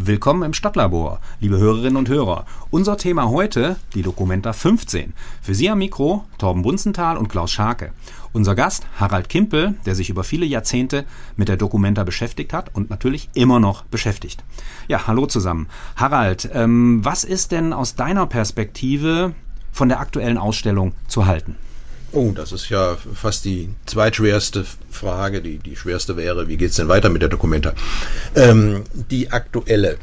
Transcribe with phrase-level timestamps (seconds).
[0.00, 2.46] Willkommen im Stadtlabor, liebe Hörerinnen und Hörer.
[2.70, 5.12] Unser Thema heute, die Dokumenta 15.
[5.42, 7.90] Für Sie am Mikro Torben Bunzenthal und Klaus Scharke.
[8.32, 12.90] Unser Gast Harald Kimpel, der sich über viele Jahrzehnte mit der Dokumenta beschäftigt hat und
[12.90, 14.44] natürlich immer noch beschäftigt.
[14.86, 15.66] Ja, hallo zusammen.
[15.96, 19.34] Harald, ähm, was ist denn aus deiner Perspektive
[19.72, 21.56] von der aktuellen Ausstellung zu halten?
[22.12, 25.42] Oh, das ist ja fast die zweitschwerste Frage.
[25.42, 27.74] Die, die schwerste wäre, wie geht's denn weiter mit der Dokumenta?
[28.34, 29.98] Ähm, die aktuelle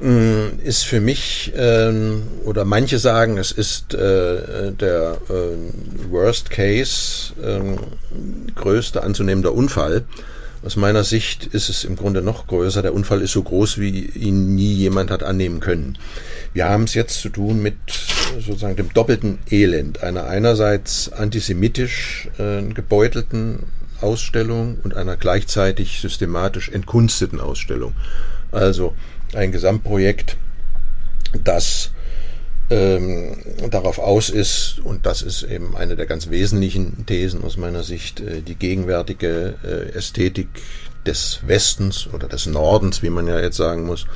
[0.00, 7.32] äh, ist für mich, ähm, oder manche sagen, es ist äh, der äh, Worst Case,
[7.40, 7.60] äh,
[8.54, 10.04] größte anzunehmender Unfall.
[10.64, 12.82] Aus meiner Sicht ist es im Grunde noch größer.
[12.82, 15.98] Der Unfall ist so groß, wie ihn nie jemand hat annehmen können.
[16.54, 17.76] Wir haben es jetzt zu tun mit
[18.40, 23.64] sozusagen dem doppelten Elend einer einerseits antisemitisch äh, gebeutelten
[24.00, 27.94] Ausstellung und einer gleichzeitig systematisch entkunsteten Ausstellung.
[28.52, 28.94] Also
[29.34, 30.36] ein Gesamtprojekt,
[31.42, 31.90] das
[32.70, 33.36] ähm,
[33.70, 38.20] darauf aus ist, und das ist eben eine der ganz wesentlichen Thesen aus meiner Sicht,
[38.20, 40.46] äh, die gegenwärtige äh, Ästhetik
[41.04, 44.06] des Westens oder des Nordens, wie man ja jetzt sagen muss,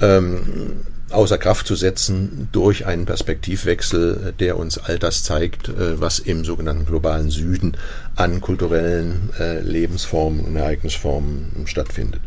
[0.00, 6.18] ähm, außer Kraft zu setzen durch einen Perspektivwechsel, der uns all das zeigt, äh, was
[6.18, 7.76] im sogenannten globalen Süden
[8.16, 12.20] an kulturellen äh, Lebensformen und Ereignisformen stattfindet.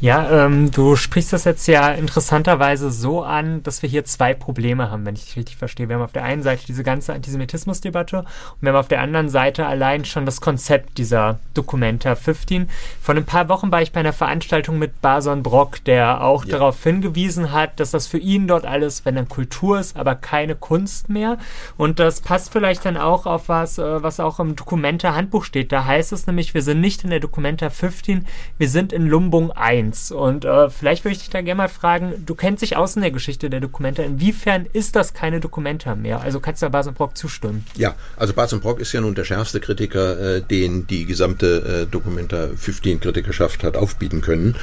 [0.00, 4.90] Ja, ähm, du sprichst das jetzt ja interessanterweise so an, dass wir hier zwei Probleme
[4.90, 5.90] haben, wenn ich dich richtig verstehe.
[5.90, 8.26] Wir haben auf der einen Seite diese ganze Antisemitismusdebatte und
[8.62, 12.70] wir haben auf der anderen Seite allein schon das Konzept dieser Documenta 15.
[13.02, 16.52] Vor ein paar Wochen war ich bei einer Veranstaltung mit Bason Brock, der auch ja.
[16.52, 20.54] darauf hingewiesen hat, dass das für ihn dort alles, wenn dann Kultur ist, aber keine
[20.54, 21.36] Kunst mehr.
[21.76, 25.72] Und das passt vielleicht dann auch auf was, äh, was auch im Documenta Handbuch steht.
[25.72, 29.52] Da heißt es nämlich, wir sind nicht in der Documenta 15, wir sind in Lumbung
[29.52, 29.89] 1.
[29.90, 30.10] Fans.
[30.12, 33.02] Und äh, vielleicht würde ich dich da gerne mal fragen, du kennst dich aus in
[33.02, 34.02] der Geschichte der Dokumenta.
[34.02, 36.20] Inwiefern ist das keine Dokumenta mehr?
[36.20, 37.64] Also kannst du da Basen Brock zustimmen?
[37.76, 41.90] Ja, also Basen Brock ist ja nun der schärfste Kritiker, äh, den die gesamte äh,
[41.90, 44.56] Dokumenta 15 Kritikerschaft hat aufbieten können.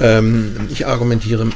[0.00, 1.48] Ähm, ich argumentiere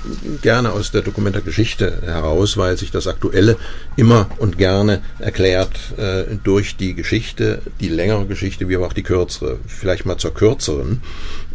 [0.42, 3.56] gerne aus der Dokumenta Geschichte heraus, weil sich das Aktuelle
[3.96, 9.02] immer und gerne erklärt äh, durch die Geschichte, die längere Geschichte, wie aber auch die
[9.02, 9.58] kürzere.
[9.66, 11.02] Vielleicht mal zur kürzeren.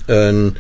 [0.08, 0.56] Ähm,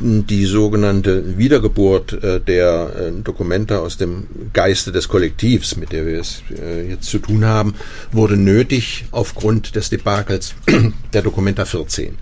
[0.00, 6.20] die sogenannte Wiedergeburt äh, der äh, Dokumente aus dem Geiste des Kollektivs, mit der wir
[6.20, 7.74] es äh, jetzt zu tun haben,
[8.12, 10.54] wurde nötig aufgrund des Debakels
[11.12, 12.16] der Dokumenta 14.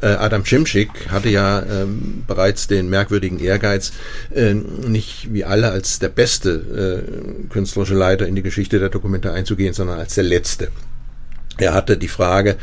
[0.00, 3.92] Äh, Adam Cimsik hatte ja ähm, bereits den merkwürdigen Ehrgeiz,
[4.34, 9.32] äh, nicht wie alle als der beste äh, künstlerische Leiter in die Geschichte der Dokumente
[9.32, 10.68] einzugehen, sondern als der letzte.
[11.60, 12.56] Er hatte die Frage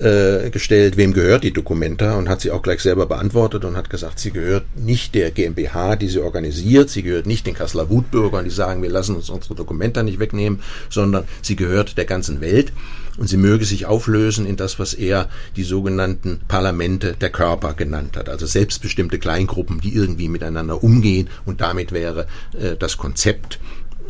[0.00, 3.90] äh, gestellt, wem gehört die Documenta und hat sie auch gleich selber beantwortet und hat
[3.90, 8.44] gesagt, sie gehört nicht der GmbH, die sie organisiert, sie gehört nicht den Kasseler Wutbürgern,
[8.44, 12.72] die sagen, wir lassen uns unsere Documenta nicht wegnehmen, sondern sie gehört der ganzen Welt.
[13.18, 18.16] Und sie möge sich auflösen in das, was er die sogenannten Parlamente der Körper genannt
[18.16, 21.28] hat, also selbstbestimmte Kleingruppen, die irgendwie miteinander umgehen.
[21.44, 22.26] Und damit wäre
[22.58, 23.58] äh, das Konzept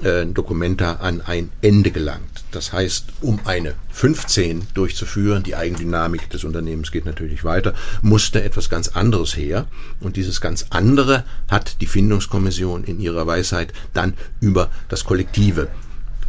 [0.03, 2.45] äh, Dokumenta an ein Ende gelangt.
[2.53, 8.69] Das heißt, um eine 15 durchzuführen, die Eigendynamik des Unternehmens geht natürlich weiter, musste etwas
[8.69, 9.67] ganz anderes her.
[10.01, 15.69] Und dieses ganz andere hat die Findungskommission in ihrer Weisheit dann über das Kollektive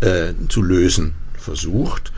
[0.01, 2.11] äh, zu lösen versucht.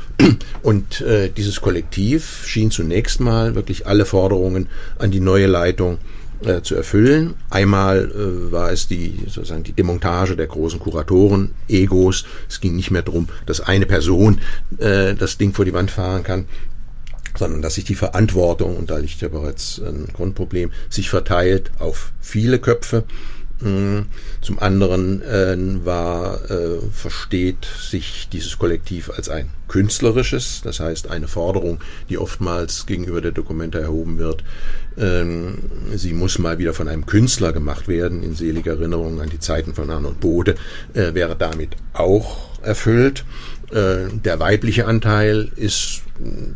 [0.62, 4.68] Und äh, dieses Kollektiv schien zunächst mal wirklich alle Forderungen
[5.00, 5.98] an die neue Leitung
[6.46, 7.36] äh, zu erfüllen.
[7.50, 12.26] Einmal äh, war es die sozusagen die Demontage der großen Kuratoren, Egos.
[12.50, 14.40] Es ging nicht mehr darum, dass eine Person
[14.78, 16.46] äh, das Ding vor die Wand fahren kann,
[17.38, 22.12] sondern dass sich die Verantwortung, und da liegt ja bereits ein Grundproblem, sich verteilt auf
[22.22, 23.04] viele Köpfe
[24.42, 31.28] zum anderen äh, war, äh, versteht sich dieses Kollektiv als ein künstlerisches, das heißt eine
[31.28, 31.80] Forderung,
[32.10, 34.44] die oftmals gegenüber der Dokumente erhoben wird.
[34.98, 35.58] Ähm,
[35.96, 39.74] sie muss mal wieder von einem Künstler gemacht werden, in seliger Erinnerung an die Zeiten
[39.74, 40.56] von Arnold Bode,
[40.94, 43.26] äh, wäre damit auch erfüllt.
[43.72, 46.04] Äh, der weibliche Anteil ist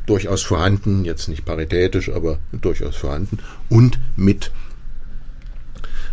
[0.05, 3.39] durchaus vorhanden, jetzt nicht paritätisch, aber durchaus vorhanden
[3.69, 4.51] und mit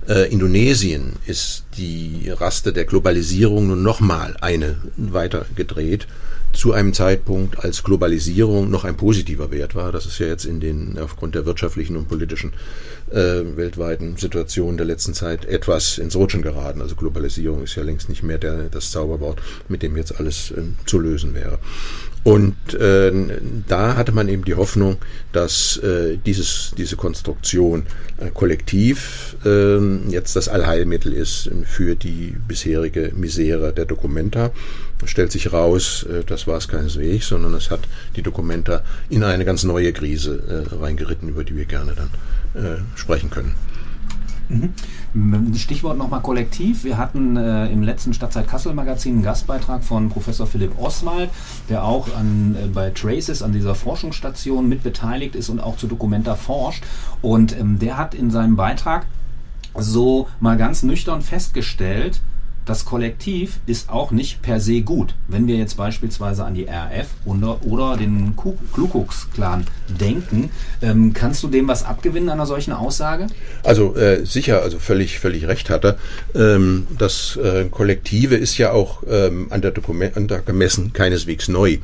[0.09, 6.07] äh, Indonesien ist die Raste der Globalisierung nun nochmal eine weiter gedreht.
[6.55, 9.93] Zu einem Zeitpunkt, als Globalisierung noch ein positiver Wert war.
[9.93, 12.53] Das ist ja jetzt in den, aufgrund der wirtschaftlichen und politischen
[13.11, 16.81] äh, weltweiten Situation der letzten Zeit etwas ins Rutschen geraten.
[16.81, 20.63] Also Globalisierung ist ja längst nicht mehr der, das Zauberwort, mit dem jetzt alles äh,
[20.87, 21.59] zu lösen wäre.
[22.25, 23.13] Und äh,
[23.69, 24.97] da hatte man eben die Hoffnung,
[25.33, 27.85] dass äh, dieses, diese Konstruktion
[28.17, 29.79] äh, kollektiv äh,
[30.09, 34.53] jetzt das Allheilmittel ist für die bisherige Misere der Dokumenta.
[35.07, 37.81] Stellt sich raus, äh, das war es keineswegs, sondern es hat
[38.17, 42.79] die Dokumenta in eine ganz neue Krise äh, reingeritten, über die wir gerne dann äh,
[42.97, 43.55] sprechen können.
[44.49, 45.55] Mhm.
[45.57, 46.85] Stichwort nochmal kollektiv.
[46.85, 51.31] Wir hatten äh, im letzten Stadtzeit Kassel Magazin einen Gastbeitrag von Professor Philipp Oswald,
[51.69, 55.87] der auch an, äh, bei Traces, an dieser Forschungsstation mit beteiligt ist und auch zu
[55.87, 56.85] Documenta forscht.
[57.23, 59.07] Und ähm, der hat in seinem Beitrag
[59.77, 62.21] so mal ganz nüchtern festgestellt,
[62.67, 65.15] das Kollektiv ist auch nicht per se gut.
[65.29, 69.67] Wenn wir jetzt beispielsweise an die RF oder, den Ku Klux Klan
[70.01, 70.51] denken,
[70.83, 73.27] ähm, kannst du dem was abgewinnen einer solchen Aussage?
[73.63, 75.97] Also äh, sicher, also völlig, völlig recht hat er.
[76.35, 81.49] Ähm, das äh, Kollektive ist ja auch ähm, an, der Dokument, an der gemessen keineswegs
[81.49, 81.79] neu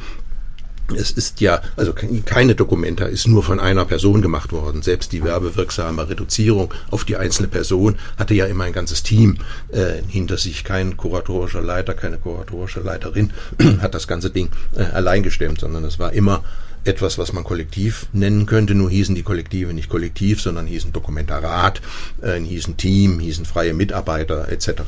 [0.97, 1.95] es ist ja, also
[2.25, 4.83] keine Dokumenta ist nur von einer Person gemacht worden.
[4.83, 9.39] Selbst die werbewirksame Reduzierung auf die einzelne Person hatte ja immer ein ganzes Team
[9.73, 10.65] äh, hinter sich.
[10.65, 13.33] Kein kuratorischer Leiter, keine kuratorische Leiterin
[13.81, 16.43] hat das ganze Ding äh, allein gestemmt, sondern es war immer
[16.85, 18.75] etwas, was man kollektiv nennen könnte.
[18.75, 21.81] Nur hießen die Kollektive nicht kollektiv, sondern hießen Dokumentarat,
[22.23, 24.83] äh, hießen Team, hießen freie Mitarbeiter etc.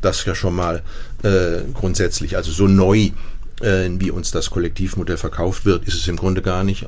[0.00, 0.82] Das ja schon mal
[1.22, 3.10] äh, grundsätzlich, also so neu
[3.60, 6.86] äh, wie uns das Kollektivmodell verkauft wird, ist es im Grunde gar nicht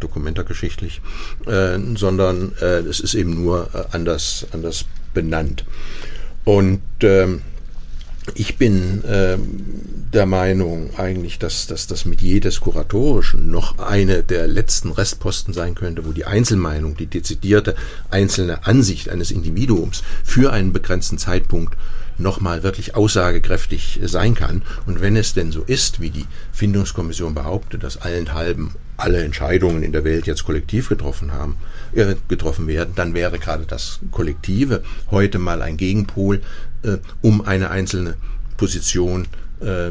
[0.00, 1.00] dokumentargeschichtlich,
[1.46, 4.84] äh, sondern äh, es ist eben nur äh, anders, anders
[5.14, 5.64] benannt.
[6.44, 7.42] Und ähm,
[8.34, 9.38] ich bin äh,
[10.12, 15.74] der Meinung eigentlich, dass, dass das mit jedes Kuratorischen noch eine der letzten Restposten sein
[15.74, 17.74] könnte, wo die Einzelmeinung, die dezidierte
[18.10, 21.76] einzelne Ansicht eines Individuums für einen begrenzten Zeitpunkt
[22.18, 24.62] nochmal wirklich aussagekräftig sein kann.
[24.86, 29.92] Und wenn es denn so ist, wie die Findungskommission behauptet, dass allenthalben alle Entscheidungen in
[29.92, 31.56] der Welt jetzt kollektiv getroffen haben,
[31.94, 36.40] äh, getroffen werden, dann wäre gerade das Kollektive heute mal ein Gegenpol,
[36.82, 38.14] äh, um eine einzelne
[38.56, 39.28] Position
[39.60, 39.90] äh,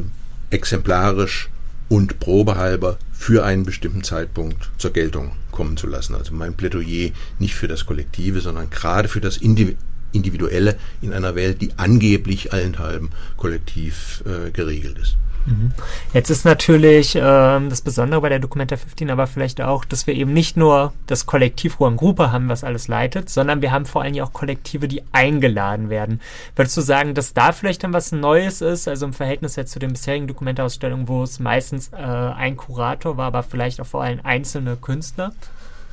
[0.49, 1.49] exemplarisch
[1.87, 6.15] und probehalber für einen bestimmten Zeitpunkt zur Geltung kommen zu lassen.
[6.15, 9.77] Also mein Plädoyer nicht für das Kollektive, sondern gerade für das Individuum
[10.15, 15.17] Individuelle in einer Welt, die angeblich allenthalben kollektiv äh, geregelt ist.
[15.45, 15.71] Mhm.
[16.13, 20.15] Jetzt ist natürlich äh, das Besondere bei der Documenta 15 aber vielleicht auch, dass wir
[20.15, 24.01] eben nicht nur das Kollektiv Juan Gruppe haben, was alles leitet, sondern wir haben vor
[24.01, 26.19] allem ja auch Kollektive, die eingeladen werden.
[26.55, 29.79] Würdest du sagen, dass da vielleicht dann was Neues ist, also im Verhältnis jetzt zu
[29.79, 34.19] den bisherigen Dokumentausstellungen, wo es meistens äh, ein Kurator war, aber vielleicht auch vor allem
[34.23, 35.33] einzelne Künstler?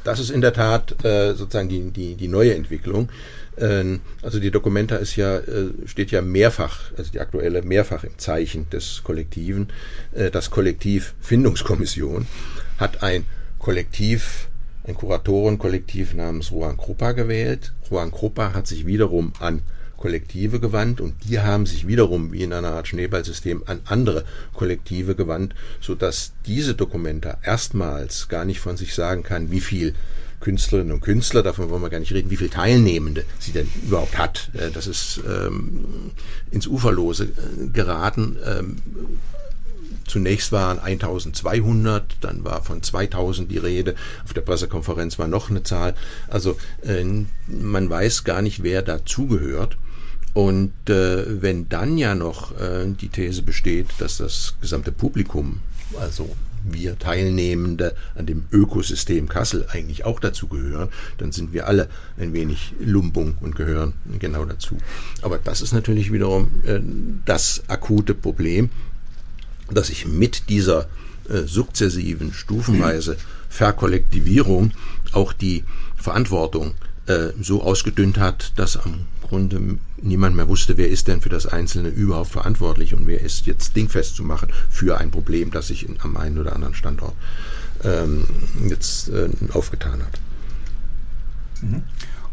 [0.05, 3.09] Das ist in der Tat äh, sozusagen die, die, die neue Entwicklung.
[3.59, 8.19] Ähm, also die Documenta ist ja, äh, steht ja mehrfach, also die aktuelle mehrfach im
[8.19, 9.69] Zeichen des Kollektiven.
[10.13, 12.27] Äh, das Kollektiv Findungskommission
[12.79, 13.27] hat ein
[13.59, 14.49] Kollektiv,
[14.85, 17.73] ein Kuratorenkollektiv namens Juan Krupa gewählt.
[17.91, 19.63] Juan Krupa hat sich wiederum an
[20.03, 25.15] Kollektive gewandt und die haben sich wiederum wie in einer Art Schneeballsystem an andere Kollektive
[25.15, 29.95] gewandt, so dass diese Dokumenta erstmals gar nicht von sich sagen kann, wie viel
[30.41, 34.19] Künstlerinnen und Künstler, davon wollen wir gar nicht reden, wie viele Teilnehmende sie denn überhaupt
[34.19, 34.51] hat.
[34.55, 36.11] Äh, das ist ähm,
[36.51, 38.39] ins Uferlose äh, geraten.
[38.45, 38.77] Ähm,
[40.07, 43.95] Zunächst waren 1200, dann war von 2000 die Rede.
[44.25, 45.95] Auf der Pressekonferenz war noch eine Zahl.
[46.29, 47.05] Also äh,
[47.47, 49.77] man weiß gar nicht, wer dazugehört.
[50.35, 55.61] Und äh, wenn dann ja noch äh, die These besteht, dass das gesamte Publikum,
[56.01, 56.35] also
[56.65, 60.89] wir Teilnehmende an dem Ökosystem Kassel eigentlich auch dazu gehören,
[61.19, 61.89] dann sind wir alle
[62.19, 64.77] ein wenig Lumbung und gehören genau dazu.
[65.23, 66.81] Aber das ist natürlich wiederum äh,
[67.25, 68.71] das akute Problem,
[69.71, 70.89] dass sich mit dieser
[71.29, 73.17] äh, sukzessiven, stufenweise
[73.49, 74.73] Verkollektivierung
[75.13, 75.65] auch die
[75.97, 76.75] Verantwortung
[77.07, 81.47] äh, so ausgedünnt hat, dass am Grunde niemand mehr wusste, wer ist denn für das
[81.47, 85.89] Einzelne überhaupt verantwortlich und wer ist jetzt dingfest zu machen für ein Problem, das sich
[85.89, 87.15] in, am einen oder anderen Standort
[87.85, 88.25] ähm,
[88.69, 90.21] jetzt äh, aufgetan hat.
[91.63, 91.83] Mhm.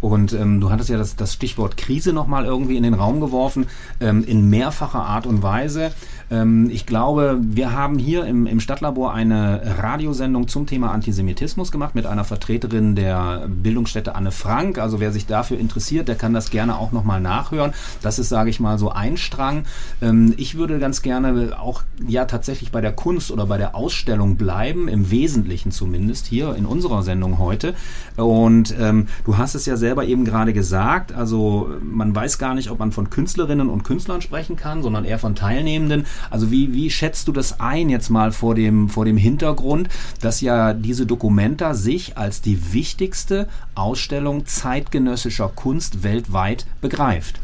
[0.02, 3.68] Und ähm, du hattest ja das, das Stichwort Krise nochmal irgendwie in den Raum geworfen,
[4.00, 5.92] ähm, in mehrfacher Art und Weise.
[6.32, 11.96] Ähm, ich glaube, wir haben hier im, im Stadtlabor eine Radiosendung zum Thema Antisemitismus gemacht
[11.96, 14.78] mit einer Vertreterin der Bildungsstätte Anne Frank.
[14.78, 17.74] Also wer sich dafür interessiert, der kann das gerne auch nochmal nachhören.
[18.02, 19.64] Das ist, sage ich mal, so ein Strang.
[20.02, 24.36] Ähm, ich würde ganz gerne auch ja tatsächlich bei der Kunst oder bei der Ausstellung
[24.36, 27.74] bleiben, im Wesentlichen zumindest hier in unserer Sendung heute.
[28.16, 32.70] Und ähm, du hast es ja selber eben gerade gesagt, also man weiß gar nicht,
[32.70, 36.06] ob man von Künstlerinnen und Künstlern sprechen kann, sondern eher von Teilnehmenden.
[36.30, 39.90] Also wie, wie schätzt du das ein jetzt mal vor dem, vor dem Hintergrund,
[40.22, 47.40] dass ja diese Dokumenta sich als die wichtigste Ausstellung zeitgenössischer Kunst weltweit begreift?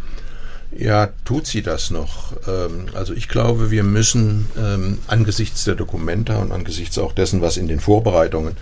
[0.78, 2.34] Ja, tut sie das noch?
[2.48, 7.58] Ähm, also ich glaube, wir müssen ähm, angesichts der Dokumenta und angesichts auch dessen, was
[7.58, 8.58] in den Vorbereitungen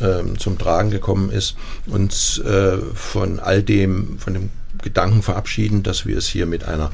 [0.00, 1.56] ähm, zum Tragen gekommen ist,
[1.86, 4.50] uns äh, von all dem, von dem
[4.82, 6.90] Gedanken verabschieden, dass wir es hier mit einer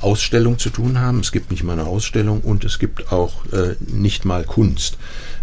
[0.00, 1.20] Ausstellung zu tun haben.
[1.20, 4.98] Es gibt nicht mal eine Ausstellung und es gibt auch äh, nicht mal Kunst.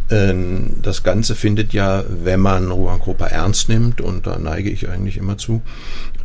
[0.10, 4.90] Ähm, das Ganze findet ja, wenn man Ruan Grupper ernst nimmt, und da neige ich
[4.90, 5.62] eigentlich immer zu,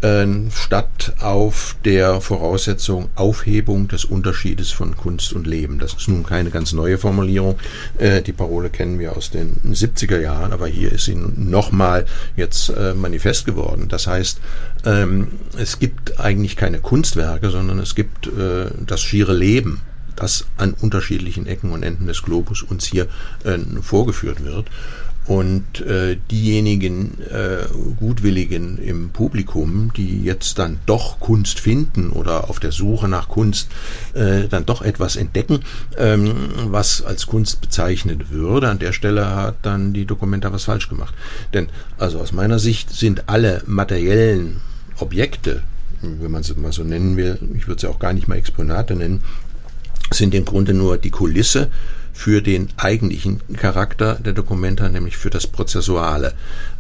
[0.02, 5.78] ähm, statt auf der Voraussetzung Aufhebung des Unterschiedes von Kunst und Leben.
[5.78, 7.56] Das ist nun keine ganz neue Formulierung.
[7.98, 12.06] Äh, die Parole kennen wir aus den 70er Jahren, aber hier ist sie nochmal
[12.36, 13.86] jetzt äh, manifest geworden.
[13.88, 14.40] Das heißt,
[14.84, 19.82] ähm, es gibt eigentlich keine Kunstwerke, sondern es gibt äh, das schiere Leben
[20.18, 23.06] das an unterschiedlichen Ecken und Enden des Globus uns hier
[23.44, 24.66] äh, vorgeführt wird.
[25.26, 27.66] Und äh, diejenigen äh,
[28.00, 33.68] Gutwilligen im Publikum, die jetzt dann doch Kunst finden oder auf der Suche nach Kunst
[34.14, 35.60] äh, dann doch etwas entdecken,
[35.98, 36.32] ähm,
[36.68, 41.12] was als Kunst bezeichnet würde, an der Stelle hat dann die Dokumenta was falsch gemacht.
[41.52, 44.62] Denn also aus meiner Sicht sind alle materiellen
[44.96, 45.62] Objekte,
[46.00, 48.94] wenn man sie mal so nennen will, ich würde sie auch gar nicht mal Exponate
[48.94, 49.22] nennen,
[50.10, 51.70] sind im Grunde nur die Kulisse
[52.18, 56.34] für den eigentlichen Charakter der Dokumenta, nämlich für das Prozessuale.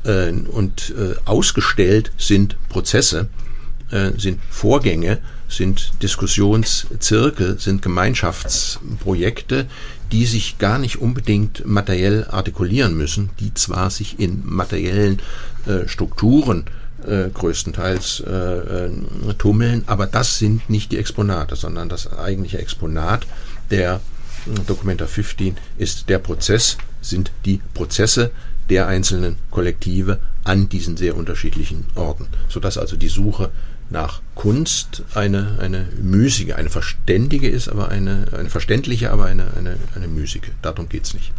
[0.04, 3.28] Äh, und äh, ausgestellt sind Prozesse,
[3.92, 5.18] äh, sind Vorgänge,
[5.48, 9.66] sind Diskussionszirkel, sind Gemeinschaftsprojekte,
[10.10, 15.20] die sich gar nicht unbedingt materiell artikulieren müssen, die zwar sich in materiellen
[15.86, 16.64] Strukturen
[17.06, 18.90] äh, größtenteils äh, äh,
[19.38, 23.26] tummeln, aber das sind nicht die Exponate, sondern das eigentliche Exponat
[23.70, 24.00] der
[24.66, 28.30] Documenta 15 ist der Prozess, sind die Prozesse
[28.70, 33.50] der einzelnen Kollektive an diesen sehr unterschiedlichen Orten, sodass also die Suche
[33.90, 39.76] nach Kunst eine, eine müßige, eine verständige ist, aber eine, eine verständliche, aber eine, eine,
[39.94, 40.50] eine müßige.
[40.62, 41.32] Darum geht es nicht.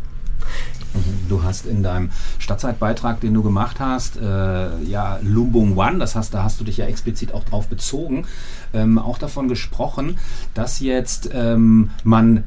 [1.28, 6.34] Du hast in deinem Stadtzeitbeitrag, den du gemacht hast, äh, ja Lumbung One, das heißt,
[6.34, 8.26] da hast du dich ja explizit auch drauf bezogen,
[8.74, 10.18] ähm, auch davon gesprochen,
[10.56, 12.44] dass jetzt ähm, man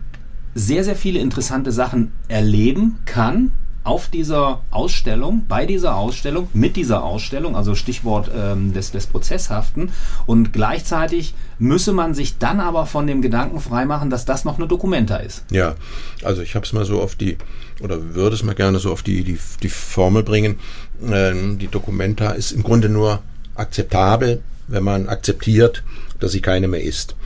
[0.55, 3.53] sehr, sehr viele interessante Sachen erleben kann,
[3.85, 9.91] auf dieser Ausstellung, bei dieser Ausstellung, mit dieser Ausstellung, also Stichwort ähm, des, des Prozesshaften.
[10.27, 14.69] Und gleichzeitig müsse man sich dann aber von dem Gedanken freimachen, dass das noch eine
[14.69, 15.45] Dokumenta ist.
[15.51, 15.75] Ja,
[16.23, 17.39] also ich habe es mal so auf die,
[17.81, 20.61] oder würde es mal gerne so auf die, die, die Formel bringen.
[21.05, 23.21] Ähm, die Dokumenta ist im Grunde nur
[23.55, 25.83] akzeptabel, wenn man akzeptiert,
[26.21, 27.17] dass sie keine mehr ist.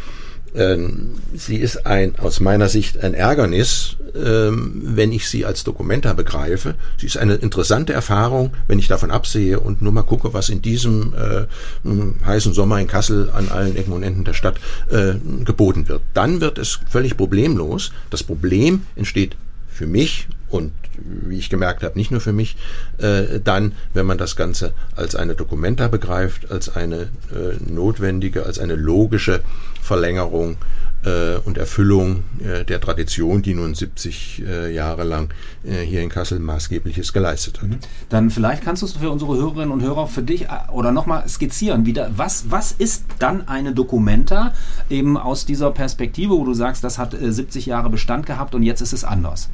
[0.55, 6.13] Ähm, sie ist ein, aus meiner Sicht ein Ärgernis, ähm, wenn ich sie als Dokumenta
[6.15, 6.75] begreife.
[6.99, 10.63] Sie ist eine interessante Erfahrung, wenn ich davon absehe und nur mal gucke, was in
[10.63, 14.57] diesem äh, heißen Sommer in Kassel an allen Ecken und Enden der Stadt
[14.91, 16.03] äh, geboten wird.
[16.15, 17.93] Dann wird es völlig problemlos.
[18.11, 19.37] Das Problem entsteht
[19.69, 22.57] für mich und wie ich gemerkt habe, nicht nur für mich,
[22.99, 28.59] äh, dann, wenn man das Ganze als eine Dokumenta begreift, als eine äh, notwendige, als
[28.59, 29.43] eine logische
[29.83, 30.57] Verlängerung
[31.05, 35.33] äh, und Erfüllung äh, der Tradition, die nun 70 äh, Jahre lang
[35.65, 37.69] äh, hier in Kassel maßgebliches geleistet hat.
[37.69, 37.79] Mhm.
[38.09, 41.87] Dann vielleicht kannst du es für unsere Hörerinnen und Hörer für dich oder nochmal skizzieren,
[41.87, 44.55] wieder, was, was ist dann eine Dokumenta
[44.91, 48.81] eben aus dieser Perspektive, wo du sagst, das hat 70 Jahre Bestand gehabt und jetzt
[48.81, 49.49] ist es anders?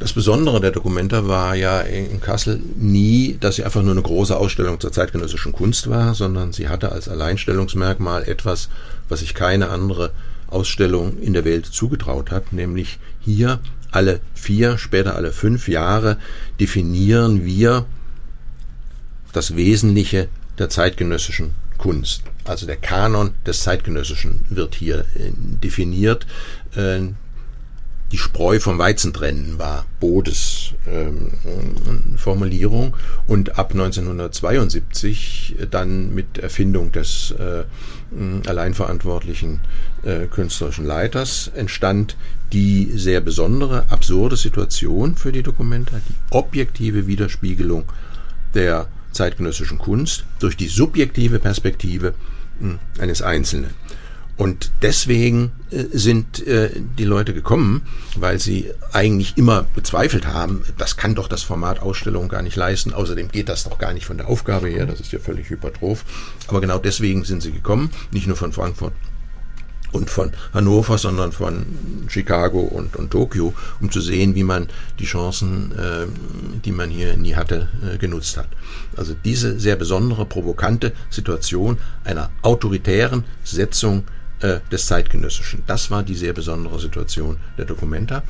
[0.00, 4.34] Das Besondere der Dokumenta war ja in Kassel nie, dass sie einfach nur eine große
[4.34, 8.70] Ausstellung zur zeitgenössischen Kunst war, sondern sie hatte als Alleinstellungsmerkmal etwas,
[9.10, 10.12] was sich keine andere
[10.48, 16.16] Ausstellung in der Welt zugetraut hat, nämlich hier alle vier, später alle fünf Jahre
[16.58, 17.84] definieren wir
[19.34, 20.28] das Wesentliche
[20.58, 22.22] der zeitgenössischen Kunst.
[22.44, 26.26] Also der Kanon des Zeitgenössischen wird hier äh, definiert.
[28.10, 31.30] Äh, die Spreu vom Weizen trennen war Bodes ähm,
[32.16, 37.64] Formulierung und ab 1972 dann mit Erfindung des äh,
[38.48, 39.60] alleinverantwortlichen
[40.02, 42.16] äh, künstlerischen Leiters entstand
[42.52, 47.84] die sehr besondere, absurde Situation für die Dokumenta, die objektive Widerspiegelung
[48.54, 52.14] der zeitgenössischen Kunst durch die subjektive Perspektive
[52.98, 53.70] eines Einzelnen.
[54.40, 57.82] Und deswegen äh, sind äh, die Leute gekommen,
[58.16, 62.94] weil sie eigentlich immer bezweifelt haben, das kann doch das Format Ausstellung gar nicht leisten.
[62.94, 66.06] Außerdem geht das doch gar nicht von der Aufgabe her, das ist ja völlig hypertroph.
[66.46, 68.94] Aber genau deswegen sind sie gekommen, nicht nur von Frankfurt
[69.92, 71.66] und von Hannover, sondern von
[72.08, 74.68] Chicago und, und Tokio, um zu sehen, wie man
[75.00, 76.06] die Chancen, äh,
[76.64, 77.68] die man hier nie hatte,
[77.98, 78.48] genutzt hat.
[78.96, 84.04] Also diese sehr besondere, provokante Situation einer autoritären Setzung
[84.40, 85.62] äh, des Zeitgenössischen.
[85.66, 88.22] Das war die sehr besondere Situation der Dokumenta.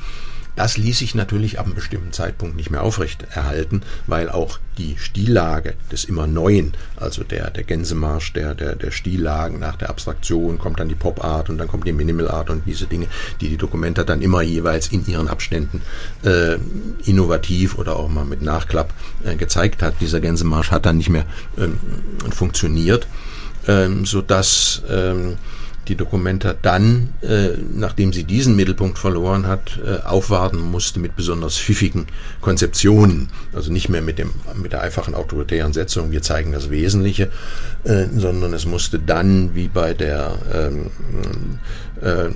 [0.55, 4.97] Das ließ sich natürlich ab einem bestimmten Zeitpunkt nicht mehr aufrecht erhalten, weil auch die
[4.97, 10.57] Stillage des immer Neuen, also der, der Gänsemarsch der, der, der Stillagen nach der Abstraktion,
[10.57, 13.07] kommt dann die Pop Art und dann kommt die Minimal Art und diese Dinge,
[13.39, 15.81] die die Dokumenta dann immer jeweils in ihren Abständen
[16.23, 16.57] äh,
[17.05, 19.95] innovativ oder auch mal mit Nachklapp äh, gezeigt hat.
[20.01, 21.25] Dieser Gänsemarsch hat dann nicht mehr
[21.57, 21.79] ähm,
[22.29, 23.07] funktioniert,
[23.67, 25.37] ähm, sodass ähm,
[25.87, 31.57] die Dokumenta dann, äh, nachdem sie diesen Mittelpunkt verloren hat, äh, aufwarten musste mit besonders
[31.57, 32.07] pfiffigen
[32.39, 33.29] Konzeptionen.
[33.53, 37.31] Also nicht mehr mit, dem, mit der einfachen autoritären Setzung, wir zeigen das Wesentliche,
[37.83, 40.91] äh, sondern es musste dann, wie bei der ähm,
[42.01, 42.29] äh,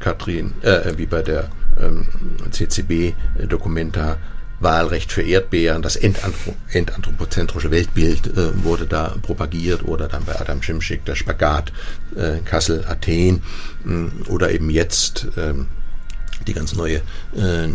[0.00, 1.48] Katrin, äh, wie bei der
[1.80, 2.06] ähm,
[2.50, 4.16] CCB-Dokumenta
[4.60, 11.04] Wahlrecht für Erdbeeren, das endanthropozentrische Weltbild äh, wurde da propagiert oder dann bei Adam Schimschick
[11.06, 11.72] der Spagat
[12.14, 13.42] äh, Kassel, Athen
[13.86, 15.54] äh, oder eben jetzt äh,
[16.46, 17.02] die ganz neue
[17.36, 17.68] äh,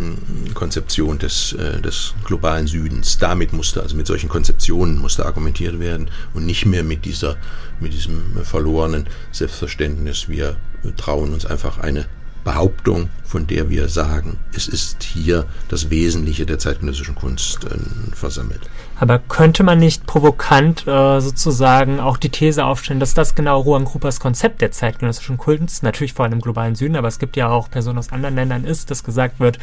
[0.54, 3.18] Konzeption des, äh, des globalen Südens.
[3.18, 7.36] Damit musste, also mit solchen Konzeptionen musste argumentiert werden und nicht mehr mit dieser,
[7.80, 10.28] mit diesem verlorenen Selbstverständnis.
[10.28, 10.56] Wir
[10.96, 12.06] trauen uns einfach eine
[12.46, 18.60] Behauptung, von der wir sagen, es ist hier das Wesentliche der zeitgenössischen Kunst äh, versammelt.
[18.98, 23.84] Aber könnte man nicht provokant äh, sozusagen auch die These aufstellen, dass das genau Ruan
[23.84, 27.48] Krupas Konzept der zeitgenössischen Kunst, natürlich vor allem im globalen Süden, aber es gibt ja
[27.48, 29.58] auch Personen aus anderen Ländern, ist, dass gesagt wird,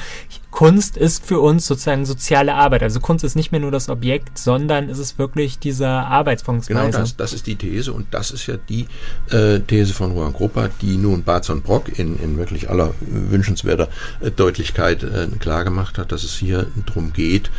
[0.53, 2.83] Kunst ist für uns sozusagen soziale Arbeit.
[2.83, 6.91] Also Kunst ist nicht mehr nur das Objekt, sondern ist es wirklich diese Arbeitsfunktionsweise.
[6.91, 8.85] Genau das, das ist die These und das ist ja die
[9.31, 13.89] äh, These von Ruan Krupa, die nun Barzon Brock in, in wirklich aller wünschenswerter
[14.21, 17.49] äh, Deutlichkeit äh, klargemacht hat, dass es hier darum geht,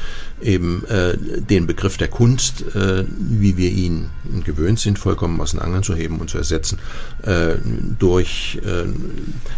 [0.41, 4.11] eben äh, den Begriff der Kunst, äh, wie wir ihn
[4.45, 6.79] gewöhnt sind, vollkommen aus den Angeln zu heben und zu ersetzen
[7.23, 7.55] äh,
[7.99, 8.85] durch äh,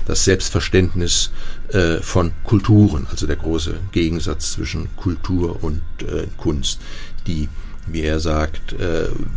[0.06, 1.30] das Selbstverständnis
[1.68, 6.80] äh, von Kulturen, also der große Gegensatz zwischen Kultur und äh, Kunst,
[7.26, 7.48] die
[7.88, 8.74] wie er sagt,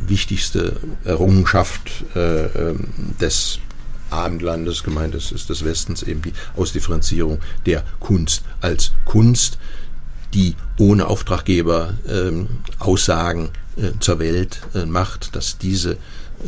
[0.08, 2.88] wichtigste Errungenschaft äh, ähm,
[3.21, 3.60] des
[4.10, 9.60] Abendlandes, gemeint ist, ist des Westens eben die Ausdifferenzierung der Kunst als Kunst,
[10.34, 12.48] die ohne Auftraggeber ähm,
[12.80, 15.98] Aussagen äh, zur Welt äh, macht, dass diese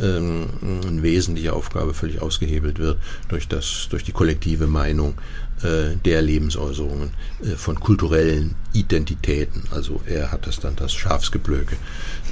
[0.00, 0.46] ähm,
[0.86, 5.14] eine wesentliche Aufgabe völlig ausgehebelt wird durch das durch die kollektive Meinung
[5.62, 7.10] äh, der Lebensäußerungen
[7.42, 9.64] äh, von kulturellen Identitäten.
[9.70, 11.76] Also er hat das dann das Schafsgeblöke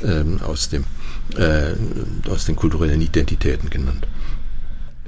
[0.05, 0.85] ähm, aus dem
[1.37, 1.73] äh,
[2.31, 4.07] aus den kulturellen Identitäten genannt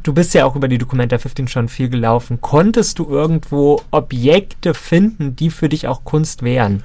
[0.03, 2.41] du bist ja auch über die Documenta 15 schon viel gelaufen.
[2.41, 6.83] Konntest du irgendwo Objekte finden, die für dich auch Kunst wären?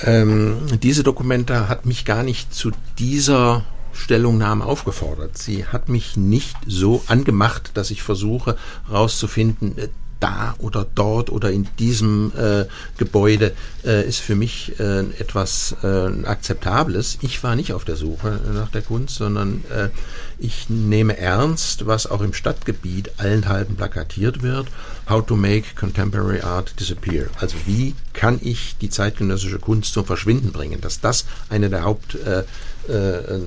[0.00, 5.36] Ähm, diese Documenta hat mich gar nicht zu dieser Stellungnahme aufgefordert.
[5.36, 9.88] Sie hat mich nicht so angemacht, dass ich versuche herauszufinden, äh,
[10.20, 12.64] da oder dort oder in diesem äh,
[12.96, 13.52] Gebäude
[13.84, 17.18] äh, ist für mich äh, etwas äh, Akzeptables.
[17.22, 19.88] Ich war nicht auf der Suche nach der Kunst, sondern äh,
[20.38, 24.68] ich nehme ernst, was auch im Stadtgebiet allenthalben plakatiert wird.
[25.08, 27.26] How to make contemporary art disappear.
[27.40, 30.80] Also wie kann ich die zeitgenössische Kunst zum Verschwinden bringen?
[30.80, 32.44] Dass das eine der Hauptaufgaben
[32.88, 33.40] äh,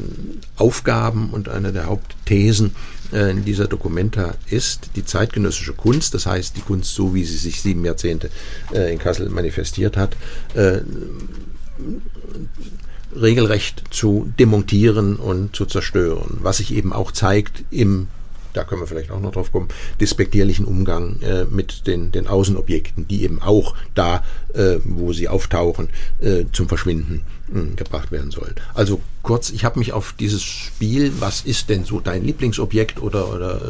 [1.31, 2.75] und eine der Hauptthesen
[3.11, 7.37] äh, in dieser Dokumenta ist die zeitgenössische Kunst, das heißt die Kunst so, wie sie
[7.37, 8.29] sich sieben Jahrzehnte
[8.73, 10.15] äh, in Kassel manifestiert hat,
[13.15, 18.07] regelrecht zu demontieren und zu zerstören, was sich eben auch zeigt im
[18.53, 23.07] da können wir vielleicht auch noch drauf kommen, despektierlichen Umgang äh, mit den, den Außenobjekten,
[23.07, 24.23] die eben auch da,
[24.53, 27.21] äh, wo sie auftauchen, äh, zum Verschwinden
[27.75, 28.55] gebracht werden sollen.
[28.73, 33.33] Also kurz, ich habe mich auf dieses Spiel, was ist denn so dein Lieblingsobjekt oder,
[33.33, 33.61] oder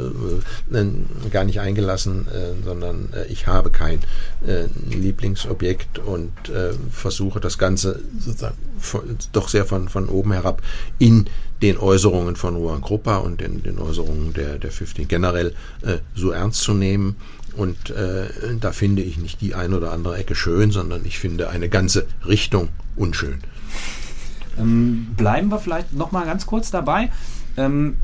[0.71, 3.99] äh, gar nicht eingelassen, äh, sondern äh, ich habe kein
[4.45, 10.61] äh, Lieblingsobjekt und äh, versuche das Ganze sozusagen von, doch sehr von, von oben herab
[10.99, 11.25] in
[11.61, 16.31] den Äußerungen von Ruan Gruppa und den, den Äußerungen der, der 15 generell äh, so
[16.31, 17.15] ernst zu nehmen.
[17.55, 18.27] Und äh,
[18.59, 22.07] da finde ich nicht die ein oder andere Ecke schön, sondern ich finde eine ganze
[22.25, 23.41] Richtung unschön.
[24.59, 27.09] Ähm, bleiben wir vielleicht noch mal ganz kurz dabei.
[27.57, 27.97] Ähm,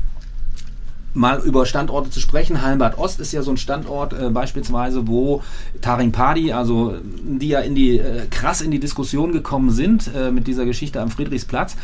[1.14, 2.62] mal über Standorte zu sprechen.
[2.62, 5.42] Hallenbad Ost ist ja so ein Standort äh, beispielsweise, wo
[5.80, 10.30] Taring Padi, also die ja in die äh, krass in die Diskussion gekommen sind äh,
[10.30, 11.76] mit dieser Geschichte am Friedrichsplatz,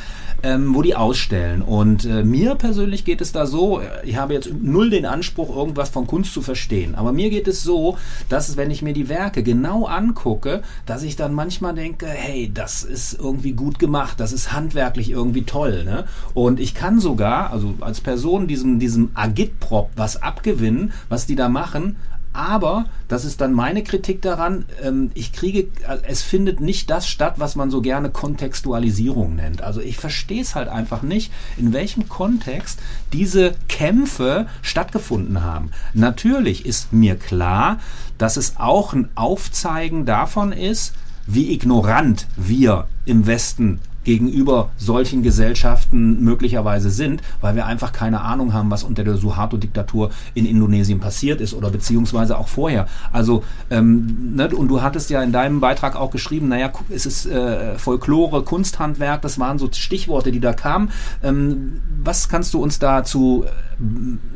[0.44, 1.62] ähm, wo die ausstellen.
[1.62, 5.88] Und äh, mir persönlich geht es da so, ich habe jetzt null den Anspruch, irgendwas
[5.88, 6.94] von Kunst zu verstehen.
[6.94, 7.96] Aber mir geht es so,
[8.28, 12.85] dass wenn ich mir die Werke genau angucke, dass ich dann manchmal denke, hey, das
[12.85, 15.85] ist irgendwie gut gemacht, das ist handwerklich irgendwie toll.
[15.85, 16.04] Ne?
[16.35, 21.48] Und ich kann sogar, also als Person diesem, diesem Agitprop was abgewinnen, was die da
[21.48, 21.96] machen,
[22.35, 25.68] aber, das ist dann meine Kritik daran, ähm, ich kriege,
[26.07, 29.62] es findet nicht das statt, was man so gerne Kontextualisierung nennt.
[29.62, 32.81] Also ich verstehe es halt einfach nicht, in welchem Kontext
[33.12, 35.70] diese Kämpfe stattgefunden haben.
[35.94, 37.79] Natürlich ist mir klar,
[38.18, 40.92] dass es auch ein Aufzeigen davon ist,
[41.27, 48.53] wie ignorant wir im Westen gegenüber solchen Gesellschaften möglicherweise sind, weil wir einfach keine Ahnung
[48.53, 52.87] haben, was unter der Suharto-Diktatur in Indonesien passiert ist oder beziehungsweise auch vorher.
[53.12, 57.27] Also, ähm, ne, und du hattest ja in deinem Beitrag auch geschrieben, naja, es ist
[57.27, 60.90] äh, Folklore, Kunsthandwerk, das waren so Stichworte, die da kamen.
[61.23, 63.83] Ähm, was kannst du uns dazu äh,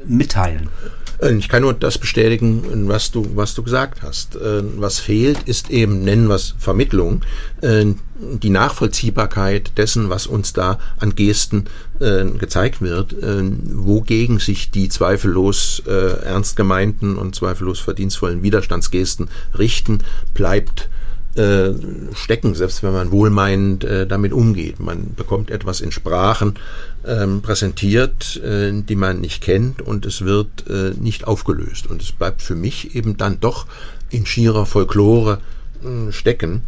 [0.06, 0.68] mitteilen?
[1.20, 4.36] Äh, ich kann nur das bestätigen, was du, was du gesagt hast.
[4.36, 7.22] Äh, was fehlt, ist eben, nennen wir es Vermittlung,
[7.60, 7.86] äh,
[8.20, 11.66] die Nachvollziehbarkeit dessen, was uns da an Gesten
[12.00, 19.98] gezeigt wird, wogegen sich die zweifellos ernst gemeinten und zweifellos verdienstvollen Widerstandsgesten richten,
[20.32, 20.88] bleibt
[21.38, 21.74] äh,
[22.14, 24.80] stecken, selbst wenn man wohlmeinend äh, damit umgeht.
[24.80, 26.54] Man bekommt etwas in Sprachen
[27.06, 31.86] ähm, präsentiert, äh, die man nicht kennt und es wird äh, nicht aufgelöst.
[31.86, 33.66] Und es bleibt für mich eben dann doch
[34.10, 35.38] in schierer Folklore
[35.82, 36.62] äh, stecken.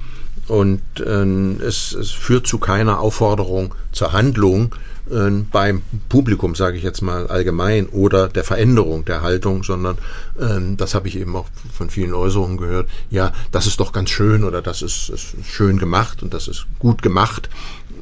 [0.46, 4.74] Und äh, es, es führt zu keiner Aufforderung zur Handlung,
[5.10, 9.98] äh, beim Publikum, sage ich jetzt mal allgemein, oder der Veränderung der Haltung, sondern
[10.40, 14.10] ähm, das habe ich eben auch von vielen Äußerungen gehört, ja, das ist doch ganz
[14.10, 17.48] schön oder das ist, ist schön gemacht und das ist gut gemacht.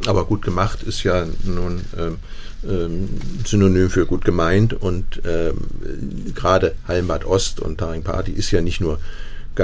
[0.06, 2.16] Aber gut gemacht ist ja nun ähm,
[2.68, 3.08] ähm,
[3.44, 5.56] Synonym für gut gemeint und ähm,
[6.34, 8.98] gerade Hallenbad Ost und Taring Party ist ja nicht nur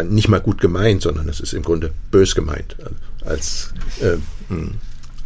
[0.09, 2.75] nicht mal gut gemeint, sondern es ist im Grunde bös gemeint
[3.25, 4.17] als äh,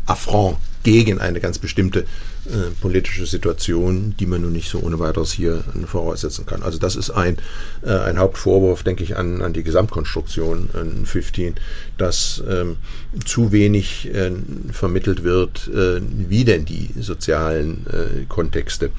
[0.05, 2.05] Affront gegen eine ganz bestimmte
[2.49, 6.63] äh, politische Situation, die man nun nicht so ohne weiteres hier äh, voraussetzen kann.
[6.63, 7.37] Also das ist ein,
[7.83, 11.57] äh, ein Hauptvorwurf, denke ich, an, an die Gesamtkonstruktion äh, 15,
[11.99, 12.77] dass ähm,
[13.27, 14.31] zu wenig äh,
[14.73, 17.87] vermittelt wird, wie denn die sozialen
[18.29, 18.91] Kontexte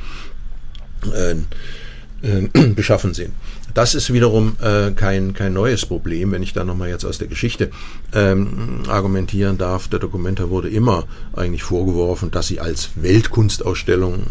[2.75, 3.33] beschaffen sind.
[3.73, 7.27] Das ist wiederum äh, kein, kein neues Problem, wenn ich da nochmal jetzt aus der
[7.27, 7.69] Geschichte
[8.13, 9.87] ähm, argumentieren darf.
[9.87, 14.23] Der Dokumenta wurde immer eigentlich vorgeworfen, dass sie als Weltkunstausstellung,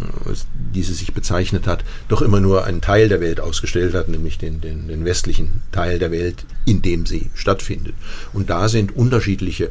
[0.75, 4.39] die sie sich bezeichnet hat, doch immer nur einen Teil der Welt ausgestellt hat, nämlich
[4.39, 7.95] den, den, den westlichen Teil der Welt, in dem sie stattfindet.
[8.33, 9.71] Und da sind unterschiedliche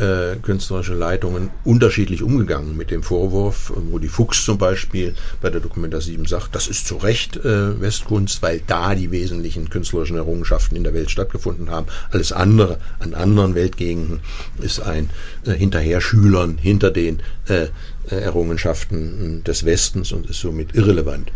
[0.00, 5.60] äh, künstlerische Leitungen unterschiedlich umgegangen mit dem Vorwurf, wo die Fuchs zum Beispiel bei der
[5.60, 10.76] Dokumenta 7 sagt, das ist zu Recht äh, Westkunst, weil da die wesentlichen künstlerischen Errungenschaften
[10.76, 11.86] in der Welt stattgefunden haben.
[12.10, 14.20] Alles andere an anderen Weltgegenden
[14.60, 15.10] ist ein
[15.44, 17.66] äh, Hinterherschülern hinter den äh,
[18.08, 21.30] Errungenschaften des Westens und ist somit irrelevant.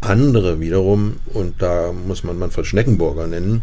[0.00, 3.62] Andere wiederum, und da muss man Manfred Schneckenburger nennen,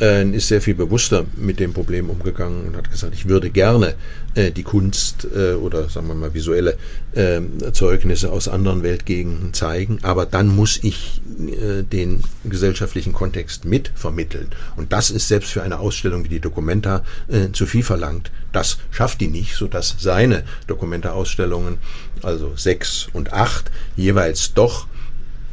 [0.00, 3.94] äh, ist sehr viel bewusster mit dem Problem umgegangen und hat gesagt, ich würde gerne
[4.34, 6.76] äh, die Kunst äh, oder sagen wir mal visuelle
[7.12, 7.40] äh,
[7.72, 14.48] Zeugnisse aus anderen Weltgegenden zeigen, aber dann muss ich äh, den gesellschaftlichen Kontext mit vermitteln.
[14.76, 18.30] Und das ist selbst für eine Ausstellung wie die Documenta äh, zu viel verlangt.
[18.52, 21.78] Das schafft die nicht, sodass seine Documenta-Ausstellungen,
[22.22, 24.86] also sechs und acht, jeweils doch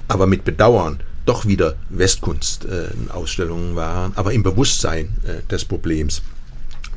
[0.07, 6.21] aber mit Bedauern doch wieder Westkunst-Ausstellungen äh, waren, aber im Bewusstsein äh, des Problems.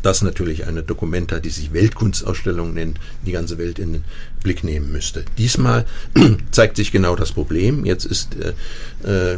[0.02, 4.04] das natürlich eine Dokumenta, die sich Weltkunstausstellung nennt, die ganze Welt in den
[4.42, 5.24] Blick nehmen müsste.
[5.36, 5.84] Diesmal
[6.50, 7.84] zeigt sich genau das Problem.
[7.84, 8.30] Jetzt ist
[9.04, 9.36] äh, äh,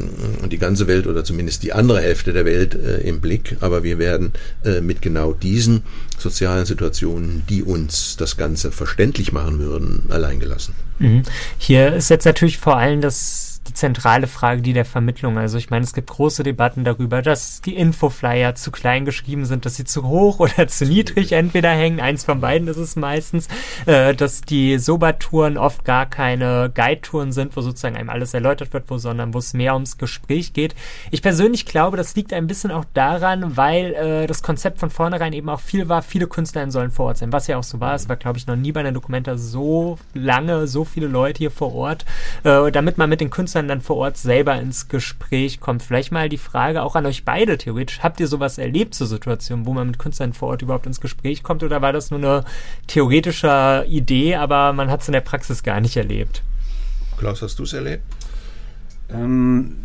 [0.48, 3.98] die ganze Welt oder zumindest die andere Hälfte der Welt äh, im Blick, aber wir
[3.98, 4.33] werden
[4.64, 5.83] äh, mit genau diesen
[6.18, 10.74] sozialen Situationen, die uns das Ganze verständlich machen würden, alleingelassen.
[11.00, 11.22] Mhm.
[11.59, 15.38] Hier ist jetzt natürlich vor allem das die zentrale Frage, die der Vermittlung.
[15.38, 19.64] Also ich meine, es gibt große Debatten darüber, dass die Infoflyer zu klein geschrieben sind,
[19.64, 22.01] dass sie zu hoch oder zu niedrig entweder hängen.
[22.01, 23.48] Eins von beiden ist es meistens,
[23.87, 28.85] äh, dass die Soba-Touren oft gar keine Guide-Touren sind, wo sozusagen einem alles erläutert wird,
[28.88, 30.75] wo, sondern wo es mehr ums Gespräch geht.
[31.11, 35.33] Ich persönlich glaube, das liegt ein bisschen auch daran, weil äh, das Konzept von vornherein
[35.33, 37.94] eben auch viel war, viele Künstlerinnen sollen vor Ort sein, was ja auch so war.
[37.94, 41.51] Es war, glaube ich, noch nie bei einer Dokumenta so lange, so viele Leute hier
[41.51, 42.05] vor Ort,
[42.44, 45.83] äh, damit man mit den Künstlern Künstlern dann vor Ort selber ins Gespräch kommt.
[45.83, 48.01] Vielleicht mal die Frage auch an euch beide theoretisch.
[48.03, 51.43] Habt ihr sowas erlebt zur Situation, wo man mit Künstlern vor Ort überhaupt ins Gespräch
[51.43, 52.45] kommt oder war das nur eine
[52.87, 56.43] theoretische Idee, aber man hat es in der Praxis gar nicht erlebt?
[57.19, 58.03] Klaus, hast du es erlebt?
[59.11, 59.85] Ähm,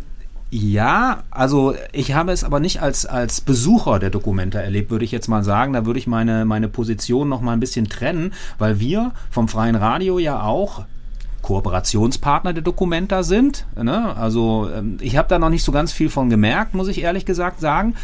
[0.50, 5.12] ja, also ich habe es aber nicht als, als Besucher der Dokumenta erlebt, würde ich
[5.12, 5.74] jetzt mal sagen.
[5.74, 9.76] Da würde ich meine, meine Position noch mal ein bisschen trennen, weil wir vom Freien
[9.76, 10.86] Radio ja auch
[11.42, 13.66] Kooperationspartner der Documenta sind.
[13.80, 14.16] Ne?
[14.16, 17.24] Also ähm, ich habe da noch nicht so ganz viel von gemerkt, muss ich ehrlich
[17.24, 17.94] gesagt sagen.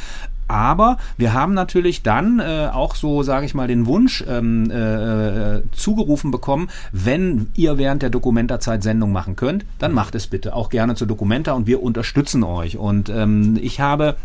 [0.46, 5.62] Aber wir haben natürlich dann äh, auch so, sage ich mal, den Wunsch ähm, äh,
[5.72, 10.68] zugerufen bekommen, wenn ihr während der Dokumenta-Zeit Sendung machen könnt, dann macht es bitte auch
[10.68, 12.76] gerne zur Dokumenta und wir unterstützen euch.
[12.76, 14.16] Und ähm, ich habe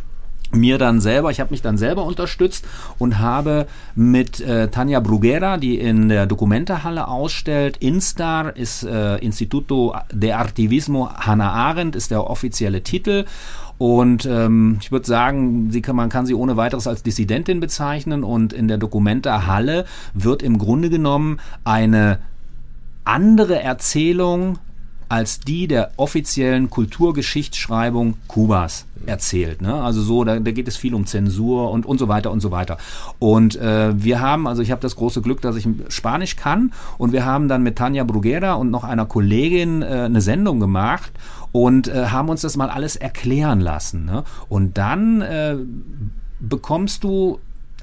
[0.51, 2.65] mir dann selber, ich habe mich dann selber unterstützt
[2.97, 9.95] und habe mit äh, Tanja Bruguera, die in der Dokumentehalle ausstellt, Instar ist äh, Instituto
[10.12, 13.25] de Artivismo Hannah Arendt, ist der offizielle Titel.
[13.77, 18.25] Und ähm, ich würde sagen, sie kann, man kann sie ohne weiteres als Dissidentin bezeichnen.
[18.25, 22.19] Und in der Dokumenta-Halle wird im Grunde genommen eine
[23.05, 24.59] andere Erzählung
[25.09, 29.61] als die der offiziellen Kulturgeschichtsschreibung Kubas erzählt.
[29.61, 29.73] Ne?
[29.73, 32.51] Also so, da, da geht es viel um Zensur und, und so weiter und so
[32.51, 32.77] weiter.
[33.17, 37.11] Und äh, wir haben, also ich habe das große Glück, dass ich Spanisch kann und
[37.11, 41.11] wir haben dann mit Tanja Bruguera und noch einer Kollegin äh, eine Sendung gemacht
[41.51, 44.05] und äh, haben uns das mal alles erklären lassen.
[44.05, 44.23] Ne?
[44.47, 45.55] Und dann äh,
[46.39, 47.39] bekommst du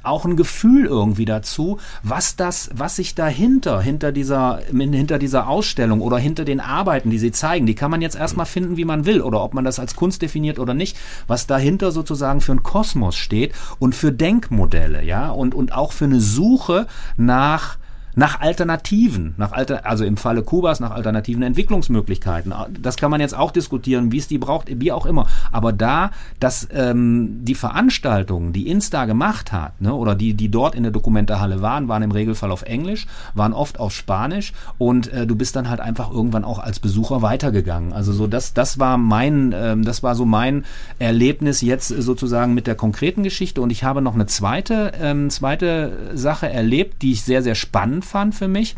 [0.06, 6.00] auch ein Gefühl irgendwie dazu, was das, was sich dahinter, hinter dieser, hinter dieser Ausstellung
[6.00, 9.06] oder hinter den Arbeiten, die sie zeigen, die kann man jetzt erstmal finden, wie man
[9.06, 12.62] will, oder ob man das als Kunst definiert oder nicht, was dahinter sozusagen für ein
[12.62, 17.78] Kosmos steht und für Denkmodelle, ja, und, und auch für eine Suche nach,
[18.16, 22.52] nach Alternativen, nach Alter, also im Falle Kubas nach alternativen Entwicklungsmöglichkeiten.
[22.80, 25.26] Das kann man jetzt auch diskutieren, wie es die braucht, wie auch immer.
[25.52, 30.74] Aber da, dass ähm, die Veranstaltungen, die Insta gemacht hat, ne, oder die, die dort
[30.74, 35.26] in der Dokumentarhalle waren, waren im Regelfall auf Englisch, waren oft auf Spanisch und äh,
[35.26, 37.92] du bist dann halt einfach irgendwann auch als Besucher weitergegangen.
[37.92, 40.64] Also so das, das war mein, ähm, das war so mein
[40.98, 43.60] Erlebnis jetzt sozusagen mit der konkreten Geschichte.
[43.60, 48.05] Und ich habe noch eine zweite, ähm, zweite Sache erlebt, die ich sehr, sehr spannend
[48.06, 48.76] fand für mich.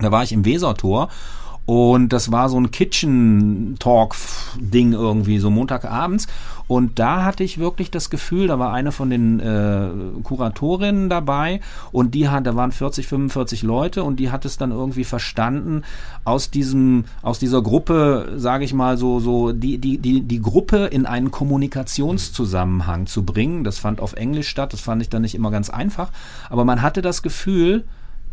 [0.00, 1.08] Da war ich im Wesertor
[1.66, 6.26] und das war so ein Kitchen-Talk-Ding irgendwie, so Montagabends.
[6.66, 9.88] Und da hatte ich wirklich das Gefühl, da war eine von den äh,
[10.22, 11.60] Kuratorinnen dabei
[11.92, 15.84] und die hat, da waren 40, 45 Leute und die hat es dann irgendwie verstanden,
[16.24, 20.86] aus diesem, aus dieser Gruppe, sage ich mal, so, so, die, die, die, die Gruppe
[20.86, 23.62] in einen Kommunikationszusammenhang zu bringen.
[23.64, 26.10] Das fand auf Englisch statt, das fand ich dann nicht immer ganz einfach.
[26.50, 27.84] Aber man hatte das Gefühl,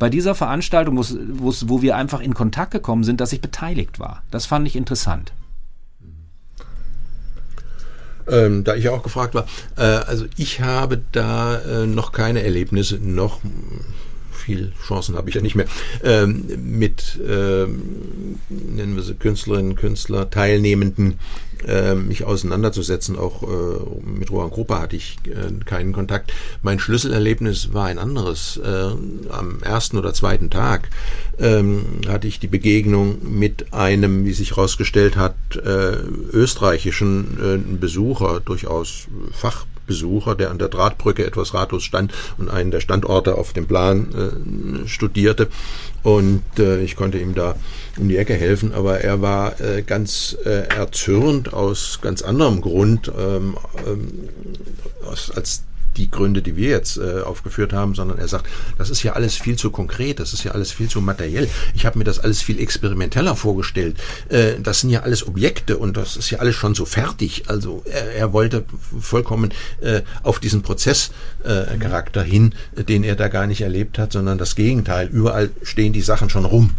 [0.02, 4.24] bei dieser Veranstaltung, wo wir einfach in Kontakt gekommen sind, dass ich beteiligt war.
[4.32, 5.32] Das fand ich interessant.
[8.28, 9.46] Ähm, da ich auch gefragt war,
[9.78, 13.42] äh, also ich habe da äh, noch keine Erlebnisse, noch
[14.42, 15.68] viel Chancen habe ich ja nicht mehr,
[16.04, 21.20] ähm, mit, ähm, nennen wir sie Künstlerinnen, Künstler, Teilnehmenden
[21.68, 23.18] äh, mich auseinanderzusetzen.
[23.18, 23.48] Auch äh,
[24.04, 26.34] mit Rohan Gruppe hatte ich äh, keinen Kontakt.
[26.62, 28.58] Mein Schlüsselerlebnis war ein anderes.
[28.58, 28.92] Äh,
[29.30, 30.90] am ersten oder zweiten Tag
[31.40, 35.98] ähm, hatte ich die Begegnung mit einem, wie sich herausgestellt hat, äh,
[36.34, 42.72] österreichischen äh, Besucher, durchaus Fach Besucher, der an der Drahtbrücke etwas ratlos stand und einen
[42.72, 45.50] der Standorte auf dem Plan äh, studierte.
[46.02, 47.56] Und äh, ich konnte ihm da
[47.98, 53.12] um die Ecke helfen, aber er war äh, ganz äh, erzürnt aus ganz anderem Grund,
[53.20, 54.30] ähm, ähm,
[55.06, 55.64] aus, als
[55.98, 59.36] die Gründe, die wir jetzt äh, aufgeführt haben, sondern er sagt, das ist ja alles
[59.36, 61.50] viel zu konkret, das ist ja alles viel zu materiell.
[61.74, 63.98] Ich habe mir das alles viel experimenteller vorgestellt.
[64.30, 67.44] Äh, das sind ja alles Objekte und das ist ja alles schon so fertig.
[67.48, 68.64] Also er, er wollte
[69.00, 74.38] vollkommen äh, auf diesen Prozesscharakter äh, hin, den er da gar nicht erlebt hat, sondern
[74.38, 75.08] das Gegenteil.
[75.08, 76.72] Überall stehen die Sachen schon rum.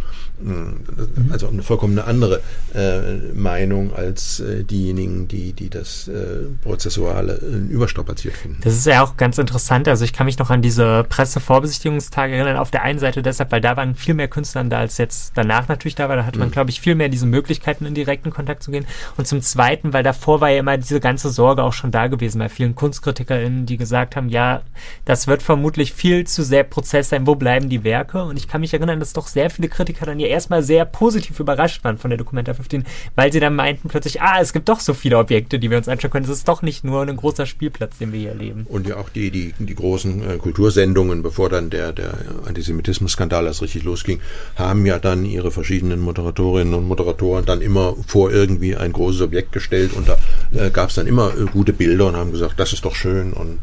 [1.31, 2.41] Also eine vollkommen andere
[2.75, 8.59] äh, Meinung als äh, diejenigen, die, die das äh, Prozessuale äh, überstrapaziert finden.
[8.63, 9.89] Das ist ja auch ganz interessant.
[9.89, 12.57] Also ich kann mich noch an diese Pressevorbesichtigungstage erinnern.
[12.57, 15.69] Auf der einen Seite deshalb, weil da waren viel mehr Künstler da als jetzt danach
[15.69, 16.17] natürlich da war.
[16.17, 16.53] Da hatte man, mhm.
[16.53, 18.87] glaube ich, viel mehr diese Möglichkeiten, in direkten Kontakt zu gehen.
[19.17, 22.39] Und zum Zweiten, weil davor war ja immer diese ganze Sorge auch schon da gewesen
[22.39, 24.63] bei vielen KunstkritikerInnen, die gesagt haben, ja,
[25.05, 27.27] das wird vermutlich viel zu sehr Prozess sein.
[27.27, 28.25] Wo bleiben die Werke?
[28.25, 31.39] Und ich kann mich erinnern, dass doch sehr viele Kritiker dann ja erstmal sehr positiv
[31.39, 34.81] überrascht waren von der Documenta 15, weil sie dann meinten plötzlich, ah, es gibt doch
[34.81, 36.25] so viele Objekte, die wir uns anschauen können.
[36.25, 38.67] Es ist doch nicht nur ein großer Spielplatz, den wir hier erleben.
[38.69, 42.15] Und ja auch die, die, die großen äh, Kultursendungen, bevor dann der, der
[42.47, 44.21] Antisemitismus-Skandal erst richtig losging,
[44.57, 49.53] haben ja dann ihre verschiedenen Moderatorinnen und Moderatoren dann immer vor irgendwie ein großes Objekt
[49.53, 50.19] gestellt und da
[50.55, 53.33] äh, gab es dann immer äh, gute Bilder und haben gesagt, das ist doch schön
[53.33, 53.61] und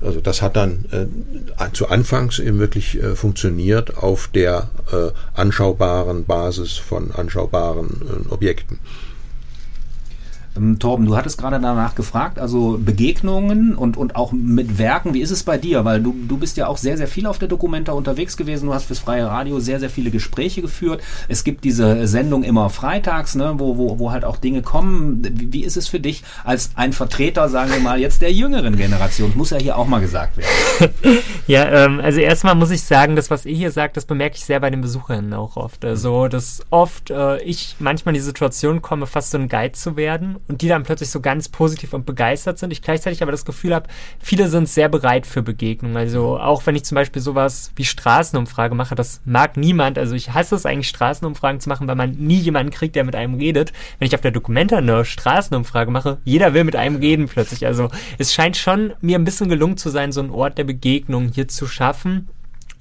[0.00, 0.84] also das hat dann
[1.72, 4.70] zu Anfangs eben wirklich funktioniert auf der
[5.34, 7.88] anschaubaren Basis von anschaubaren
[8.28, 8.78] äh, Objekten.
[10.56, 15.20] Ähm, Torben, du hattest gerade danach gefragt, also Begegnungen und, und auch mit Werken, wie
[15.20, 15.84] ist es bei dir?
[15.84, 18.74] Weil du, du bist ja auch sehr, sehr viel auf der Dokumenta unterwegs gewesen, du
[18.74, 21.02] hast fürs freie Radio sehr, sehr viele Gespräche geführt.
[21.28, 25.22] Es gibt diese Sendung immer freitags, ne, wo, wo, wo halt auch Dinge kommen.
[25.22, 28.76] Wie, wie ist es für dich als ein Vertreter, sagen wir mal, jetzt der jüngeren
[28.76, 29.32] Generation?
[29.36, 30.92] Muss ja hier auch mal gesagt werden.
[31.46, 34.44] ja, ähm, also erstmal muss ich sagen, das, was ihr hier sagt, das bemerke ich
[34.44, 35.84] sehr bei den Besucherinnen auch oft.
[35.84, 39.96] Also, dass oft äh, ich manchmal in die Situation komme, fast so ein Guide zu
[39.96, 42.72] werden und die dann plötzlich so ganz positiv und begeistert sind.
[42.72, 45.96] Ich gleichzeitig aber das Gefühl habe, viele sind sehr bereit für Begegnungen.
[45.96, 49.96] Also auch wenn ich zum Beispiel sowas wie Straßenumfrage mache, das mag niemand.
[49.96, 53.14] Also ich hasse es eigentlich, Straßenumfragen zu machen, weil man nie jemanden kriegt, der mit
[53.14, 53.72] einem redet.
[53.98, 57.66] Wenn ich auf der Dokumenta eine Straßenumfrage mache, jeder will mit einem reden plötzlich.
[57.66, 61.30] Also es scheint schon mir ein bisschen gelungen zu sein, so einen Ort der Begegnung
[61.32, 62.28] hier zu schaffen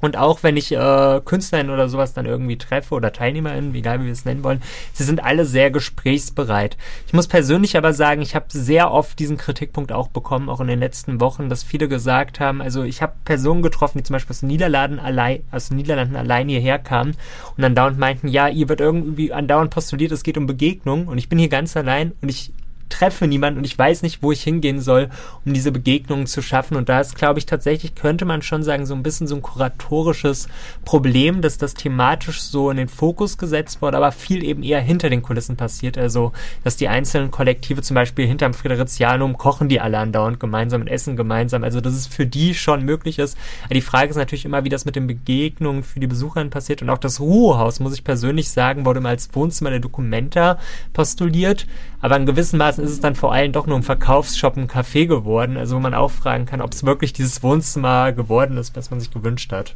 [0.02, 4.06] und auch wenn ich äh, KünstlerInnen oder sowas dann irgendwie treffe oder TeilnehmerInnen, egal wie
[4.06, 4.62] wir es nennen wollen,
[4.94, 6.78] sie sind alle sehr gesprächsbereit.
[7.08, 10.68] Ich muss persönlich aber sagen, ich habe sehr oft diesen Kritikpunkt auch bekommen, auch in
[10.68, 14.34] den letzten Wochen, dass viele gesagt haben, also ich habe Personen getroffen, die zum Beispiel
[14.34, 17.16] aus den Niederlanden allein, aus den Niederlanden allein hierher kamen
[17.56, 21.18] und dann dauernd meinten, ja, ihr wird irgendwie andauernd postuliert, es geht um Begegnung und
[21.18, 22.54] ich bin hier ganz allein und ich
[22.90, 25.10] treffe niemanden und ich weiß nicht, wo ich hingehen soll,
[25.46, 26.76] um diese Begegnungen zu schaffen.
[26.76, 29.42] Und da ist, glaube ich, tatsächlich, könnte man schon sagen, so ein bisschen so ein
[29.42, 30.48] kuratorisches
[30.86, 35.10] Problem, dass das thematisch so in den Fokus gesetzt wurde, aber viel eben eher hinter
[35.10, 35.98] den Kulissen passiert.
[35.98, 40.88] Also, dass die einzelnen Kollektive zum Beispiel hinterm Friderizianum kochen die alle andauernd gemeinsam und
[40.88, 41.64] essen gemeinsam.
[41.64, 43.38] Also, dass es für die schon möglich ist.
[43.66, 46.82] Aber die Frage ist natürlich immer, wie das mit den Begegnungen für die Besucherinnen passiert.
[46.82, 50.60] Und auch das Ruhehaus, muss ich persönlich sagen, wurde immer als Wohnzimmer der Dokumenta
[50.94, 51.68] postuliert.
[52.02, 55.06] Aber in gewissem Maßen ist es dann vor allem doch nur ein Verkaufsshop, ein Café
[55.06, 58.90] geworden, also wo man auch fragen kann, ob es wirklich dieses Wohnzimmer geworden ist, was
[58.90, 59.76] man sich gewünscht hat.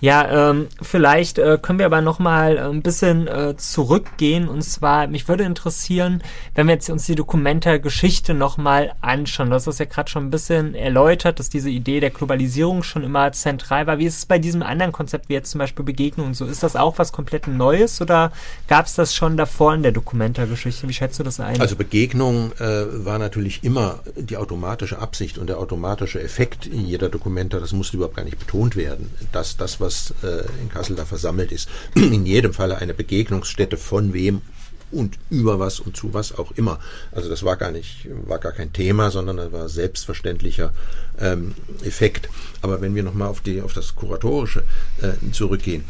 [0.00, 4.48] Ja, ähm, vielleicht äh, können wir aber noch mal äh, ein bisschen äh, zurückgehen.
[4.48, 6.22] Und zwar, mich würde interessieren,
[6.54, 9.48] wenn wir jetzt uns die Dokumenta-Geschichte noch mal anschauen.
[9.48, 13.02] Du hast das ja gerade schon ein bisschen erläutert, dass diese Idee der Globalisierung schon
[13.02, 13.98] immer zentral war.
[13.98, 16.44] Wie ist es bei diesem anderen Konzept, wie jetzt zum Beispiel Begegnung und so?
[16.44, 18.30] Ist das auch was komplett Neues oder
[18.68, 20.88] gab es das schon davor in der Dokumenta-Geschichte?
[20.88, 21.60] Wie schätzt du das ein?
[21.60, 27.58] Also Begegnung äh, war natürlich immer die automatische Absicht und der automatische Effekt jeder Dokumenta.
[27.58, 29.10] Das musste überhaupt gar nicht betont werden.
[29.32, 33.76] Dass das, was was äh, in Kassel da versammelt ist, in jedem Falle eine Begegnungsstätte
[33.78, 34.42] von wem
[34.90, 36.78] und über was und zu was auch immer.
[37.12, 40.72] Also das war gar nicht, war gar kein Thema, sondern das war selbstverständlicher
[41.18, 42.28] ähm, Effekt.
[42.62, 44.62] Aber wenn wir nochmal auf die, auf das Kuratorische
[45.02, 45.84] äh, zurückgehen,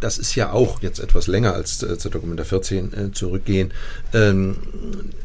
[0.00, 3.72] das ist ja auch jetzt etwas länger als äh, zur Dokumenta 14 äh, zurückgehen.
[4.12, 4.56] Ähm,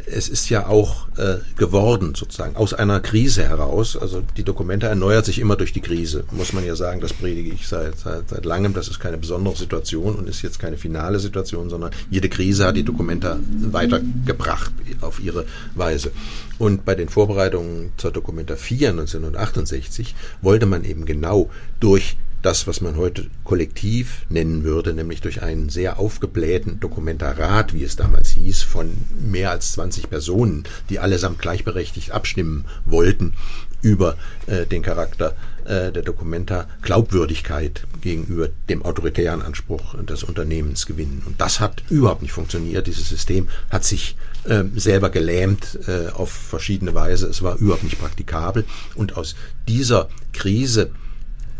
[0.06, 1.08] es ist ja auch
[1.56, 3.96] geworden, sozusagen, aus einer Krise heraus.
[3.96, 7.00] Also die Dokumenta erneuert sich immer durch die Krise, muss man ja sagen.
[7.00, 8.74] Das predige ich seit, seit, seit langem.
[8.74, 12.76] Das ist keine besondere Situation und ist jetzt keine finale Situation, sondern jede Krise hat
[12.76, 13.40] die Dokumenta
[13.72, 16.12] weitergebracht auf ihre Weise.
[16.58, 21.50] Und bei den Vorbereitungen zur Dokumenta 4 1968 wollte man eben genau
[21.80, 27.84] durch das, was man heute kollektiv nennen würde, nämlich durch einen sehr aufgeblähten Dokumentarat, wie
[27.84, 33.34] es damals hieß, von mehr als 20 Personen, die allesamt gleichberechtigt abstimmen wollten
[33.82, 34.16] über
[34.48, 41.24] äh, den Charakter äh, der Dokumenta Glaubwürdigkeit gegenüber dem autoritären Anspruch des Unternehmens gewinnen.
[41.26, 42.88] Und das hat überhaupt nicht funktioniert.
[42.88, 47.28] Dieses System hat sich äh, selber gelähmt äh, auf verschiedene Weise.
[47.28, 48.66] Es war überhaupt nicht praktikabel.
[48.96, 49.36] Und aus
[49.68, 50.92] dieser Krise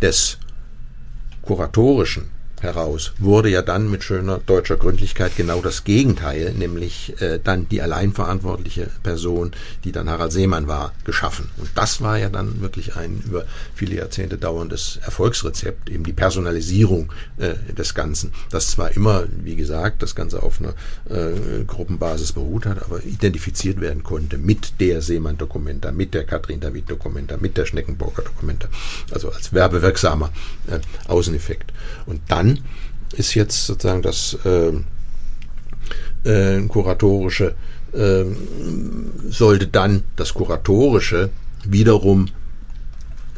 [0.02, 0.38] des
[1.42, 2.30] kuratorischen
[2.64, 7.82] heraus wurde ja dann mit schöner deutscher Gründlichkeit genau das Gegenteil, nämlich äh, dann die
[7.82, 9.52] alleinverantwortliche Person,
[9.84, 11.50] die dann Harald Seemann war, geschaffen.
[11.58, 17.12] Und das war ja dann wirklich ein über viele Jahrzehnte dauerndes Erfolgsrezept, eben die Personalisierung
[17.38, 20.74] äh, des Ganzen, das zwar immer, wie gesagt, das Ganze auf einer
[21.10, 27.58] äh, Gruppenbasis beruht hat, aber identifiziert werden konnte mit der Seemann-Dokumenta, mit der Katrin-David-Dokumenta, mit
[27.58, 28.68] der Schneckenburger-Dokumenta,
[29.12, 30.32] also als werbewirksamer
[30.68, 31.72] äh, Außeneffekt.
[32.06, 32.51] Und dann
[33.14, 34.72] ist jetzt sozusagen das äh,
[36.30, 37.56] äh, kuratorische,
[37.94, 38.26] äh,
[39.30, 41.30] sollte dann das kuratorische
[41.66, 42.28] wiederum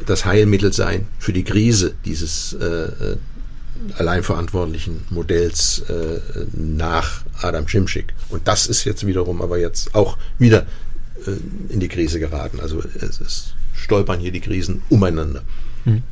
[0.06, 3.16] das Heilmittel sein für die Krise dieses äh, äh
[3.98, 6.20] alleinverantwortlichen Modells äh,
[6.52, 8.14] nach Adam Schimschick.
[8.28, 10.64] Und das ist jetzt wiederum aber jetzt auch wieder
[11.68, 12.60] in die Krise geraten.
[12.60, 15.42] Also es, es stolpern hier die Krisen umeinander.
[15.84, 16.02] Hm.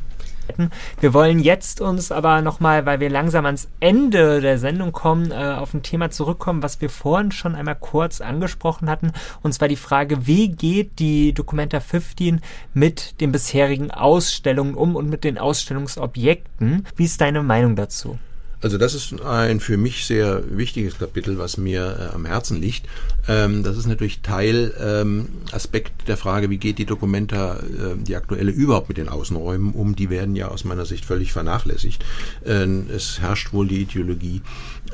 [0.99, 5.55] Wir wollen jetzt uns aber nochmal, weil wir langsam ans Ende der Sendung kommen, äh,
[5.57, 9.11] auf ein Thema zurückkommen, was wir vorhin schon einmal kurz angesprochen hatten.
[9.41, 12.41] Und zwar die Frage, wie geht die Documenta 15
[12.73, 16.85] mit den bisherigen Ausstellungen um und mit den Ausstellungsobjekten?
[16.95, 18.17] Wie ist deine Meinung dazu?
[18.63, 22.87] Also das ist ein für mich sehr wichtiges Kapitel, was mir äh, am Herzen liegt.
[23.27, 28.15] Ähm, das ist natürlich Teil ähm, Aspekt der Frage, wie geht die Dokumenta, äh, die
[28.15, 29.97] aktuelle überhaupt mit den Außenräumen um.
[29.97, 32.05] Die werden ja aus meiner Sicht völlig vernachlässigt.
[32.45, 34.41] Äh, es herrscht wohl die Ideologie,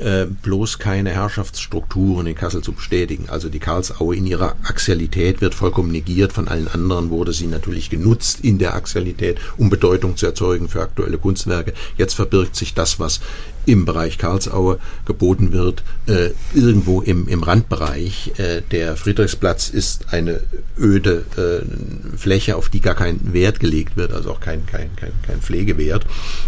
[0.00, 3.28] äh, bloß keine Herrschaftsstrukturen in Kassel zu bestätigen.
[3.28, 6.32] Also die Karlsaue in ihrer Axialität wird vollkommen negiert.
[6.32, 10.80] Von allen anderen wurde sie natürlich genutzt in der Axialität, um Bedeutung zu erzeugen für
[10.80, 11.74] aktuelle Kunstwerke.
[11.96, 13.20] Jetzt verbirgt sich das, was
[13.66, 18.32] im Bereich Karlsaue geboten wird, äh, irgendwo im, im Randbereich.
[18.38, 20.40] Äh, der Friedrichsplatz ist eine
[20.78, 25.12] öde äh, Fläche, auf die gar kein Wert gelegt wird, also auch kein, kein, kein,
[25.26, 26.06] kein Pflegewert.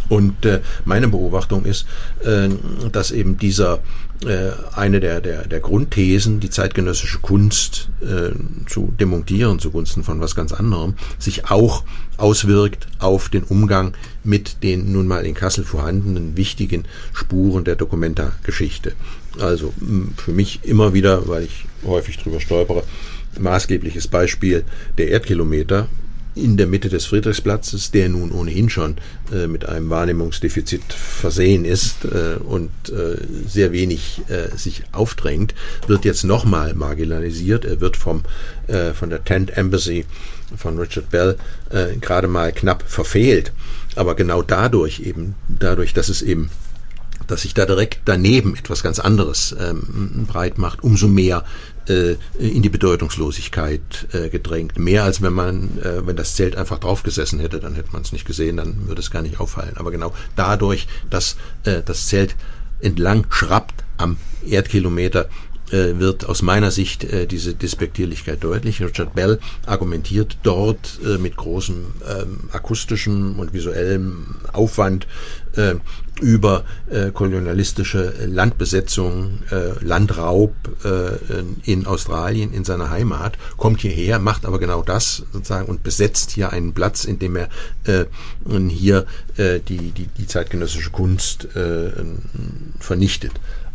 [0.08, 1.86] Und äh, meine Beobachtung ist,
[2.24, 2.48] äh,
[2.90, 3.80] dass eben dieser
[4.24, 8.30] äh, eine der, der, der Grundthesen, die zeitgenössische Kunst äh,
[8.68, 11.84] zu demontieren zugunsten von was ganz anderem, sich auch
[12.16, 18.92] auswirkt auf den Umgang mit den nun mal in Kassel vorhandenen wichtigen Spuren der Dokumenta-Geschichte.
[19.40, 19.72] Also
[20.16, 22.84] für mich immer wieder, weil ich häufig drüber stolpere,
[23.40, 24.64] maßgebliches Beispiel
[24.98, 25.88] der Erdkilometer,
[26.34, 28.96] in der Mitte des Friedrichsplatzes, der nun ohnehin schon
[29.32, 33.16] äh, mit einem Wahrnehmungsdefizit versehen ist äh, und äh,
[33.46, 35.54] sehr wenig äh, sich aufdrängt,
[35.86, 37.64] wird jetzt nochmal marginalisiert.
[37.64, 38.22] Er wird vom,
[38.66, 40.06] äh, von der Tent Embassy
[40.56, 41.36] von Richard Bell
[41.70, 43.52] äh, gerade mal knapp verfehlt.
[43.94, 46.50] Aber genau dadurch eben, dadurch, dass es eben
[47.26, 51.44] dass sich da direkt daneben etwas ganz anderes ähm, breit macht, umso mehr
[51.86, 54.78] in die Bedeutungslosigkeit äh, gedrängt.
[54.78, 58.12] Mehr als wenn man, äh, wenn das Zelt einfach draufgesessen hätte, dann hätte man es
[58.12, 59.76] nicht gesehen, dann würde es gar nicht auffallen.
[59.76, 62.36] Aber genau dadurch, dass äh, das Zelt
[62.80, 64.16] entlang schrappt am
[64.46, 65.28] Erdkilometer,
[65.72, 68.82] äh, wird aus meiner Sicht äh, diese Despektierlichkeit deutlich.
[68.82, 75.06] Richard Bell argumentiert dort äh, mit großem ähm, akustischem und visuellem Aufwand
[75.56, 75.74] äh,
[76.20, 84.46] über äh, kolonialistische Landbesetzung, äh, Landraub äh, in Australien, in seiner Heimat, kommt hierher, macht
[84.46, 87.48] aber genau das sozusagen und besetzt hier einen Platz, in dem er
[87.84, 88.04] äh,
[88.68, 91.90] hier äh, die, die, die zeitgenössische Kunst äh,
[92.78, 93.32] vernichtet.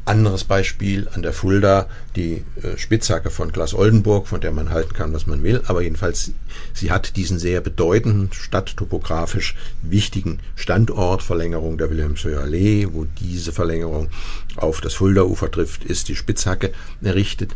[0.07, 4.93] Anderes Beispiel an der Fulda, die äh, Spitzhacke von Glas Oldenburg, von der man halten
[4.93, 5.61] kann, was man will.
[5.67, 6.31] Aber jedenfalls,
[6.73, 14.09] sie hat diesen sehr bedeutenden, stadttopografisch wichtigen Standort, Verlängerung der Wilhelmshöher Allee, wo diese Verlängerung
[14.55, 17.55] auf das Fulda-Ufer trifft, ist die Spitzhacke errichtet.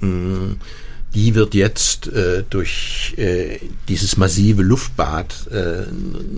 [0.00, 0.54] Mm
[1.14, 3.58] die wird jetzt äh, durch äh,
[3.88, 5.84] dieses massive Luftbad äh,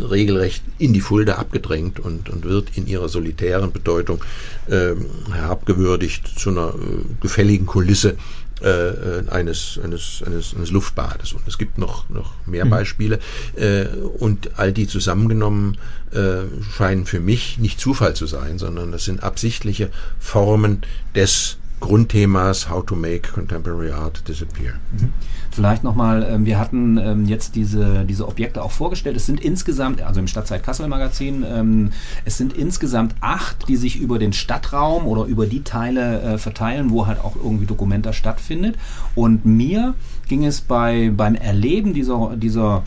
[0.05, 4.25] regelrecht in die Fulda abgedrängt und, und wird in ihrer solitären Bedeutung
[4.67, 4.95] äh,
[5.33, 8.17] herabgewürdigt zu einer äh, gefälligen Kulisse
[8.63, 11.33] äh, äh, eines, eines, eines, eines Luftbades.
[11.33, 12.71] Und es gibt noch, noch mehr mhm.
[12.71, 13.19] Beispiele.
[13.57, 13.87] Äh,
[14.19, 15.77] und all die zusammengenommen
[16.13, 16.45] äh,
[16.75, 20.83] scheinen für mich nicht Zufall zu sein, sondern das sind absichtliche Formen
[21.15, 24.75] des Grundthemas How to Make Contemporary Art Disappear.
[24.93, 25.13] Mhm.
[25.51, 29.17] Vielleicht nochmal, ähm, wir hatten ähm, jetzt diese, diese Objekte auch vorgestellt.
[29.17, 31.93] Es sind insgesamt, also im Stadtzeit Kassel Magazin, ähm,
[32.25, 36.91] es sind insgesamt acht, die sich über den Stadtraum oder über die Teile äh, verteilen,
[36.91, 38.77] wo halt auch irgendwie Dokumenta stattfindet.
[39.15, 39.95] Und mir
[40.29, 42.83] ging es bei, beim Erleben dieser, dieser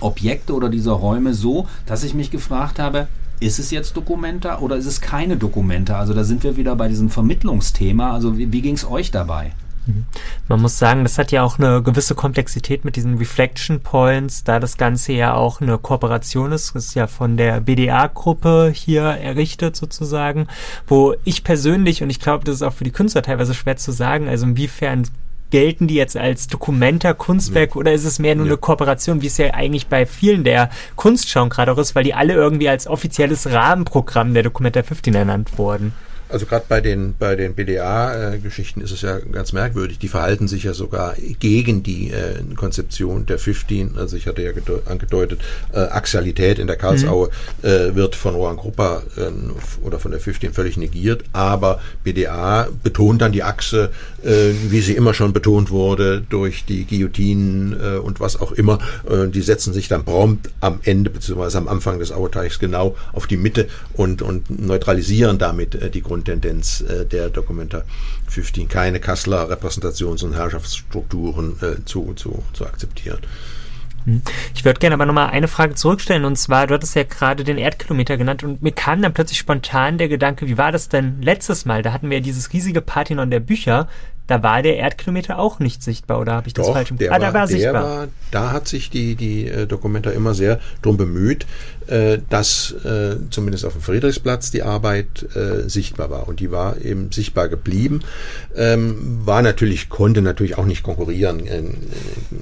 [0.00, 3.08] Objekte oder dieser Räume so, dass ich mich gefragt habe,
[3.40, 5.98] ist es jetzt Dokumenta oder ist es keine Dokumenta?
[5.98, 8.12] Also da sind wir wieder bei diesem Vermittlungsthema.
[8.12, 9.52] Also wie, wie ging es euch dabei?
[9.86, 10.06] Mhm.
[10.48, 14.60] Man muss sagen, das hat ja auch eine gewisse Komplexität mit diesen Reflection Points, da
[14.60, 16.74] das Ganze ja auch eine Kooperation ist.
[16.74, 20.46] Das ist ja von der BDA-Gruppe hier errichtet sozusagen,
[20.86, 23.92] wo ich persönlich, und ich glaube, das ist auch für die Künstler teilweise schwer zu
[23.92, 25.06] sagen, also inwiefern
[25.50, 27.76] gelten die jetzt als Dokumenta, Kunstwerk ja.
[27.76, 28.52] oder ist es mehr nur ja.
[28.52, 32.14] eine Kooperation, wie es ja eigentlich bei vielen der Kunstschauen gerade auch ist, weil die
[32.14, 35.92] alle irgendwie als offizielles Rahmenprogramm der Dokumenta 15 ernannt wurden?
[36.34, 40.00] Also gerade bei den bei den BDA-Geschichten ist es ja ganz merkwürdig.
[40.00, 43.96] Die verhalten sich ja sogar gegen die äh, Konzeption der 15.
[43.96, 44.50] Also ich hatte ja
[44.86, 47.30] angedeutet, äh, Axialität in der Karlsaue
[47.62, 47.68] mhm.
[47.68, 49.30] äh, wird von Rohan Gruppa äh,
[49.86, 51.22] oder von der 15 völlig negiert.
[51.32, 53.92] Aber BDA betont dann die Achse,
[54.24, 58.80] äh, wie sie immer schon betont wurde, durch die Guillotinen äh, und was auch immer.
[59.08, 63.28] Äh, die setzen sich dann prompt am Ende beziehungsweise am Anfang des Auerteichs genau auf
[63.28, 67.84] die Mitte und, und neutralisieren damit die Grund Grundtendenz äh, der Dokumenta
[68.28, 73.18] 15, keine Kasseler Repräsentations- und Herrschaftsstrukturen äh, zu, zu, zu akzeptieren.
[74.04, 74.22] Hm.
[74.54, 77.58] Ich würde gerne aber nochmal eine Frage zurückstellen und zwar, du hattest ja gerade den
[77.58, 81.64] Erdkilometer genannt und mir kam dann plötzlich spontan der Gedanke, wie war das denn letztes
[81.64, 81.82] Mal?
[81.82, 83.88] Da hatten wir ja dieses riesige Parthenon der Bücher
[84.26, 87.12] da war der Erdkilometer auch nicht sichtbar, oder habe ich das Doch, falsch im der
[87.12, 87.82] ah, da war, sichtbar.
[87.82, 91.46] War, da hat sich die, die äh, Dokumenta immer sehr drum bemüht,
[91.86, 96.26] äh, dass äh, zumindest auf dem Friedrichsplatz die Arbeit äh, sichtbar war.
[96.26, 98.00] Und die war eben sichtbar geblieben.
[98.56, 101.62] Ähm, war natürlich, konnte natürlich auch nicht konkurrieren äh,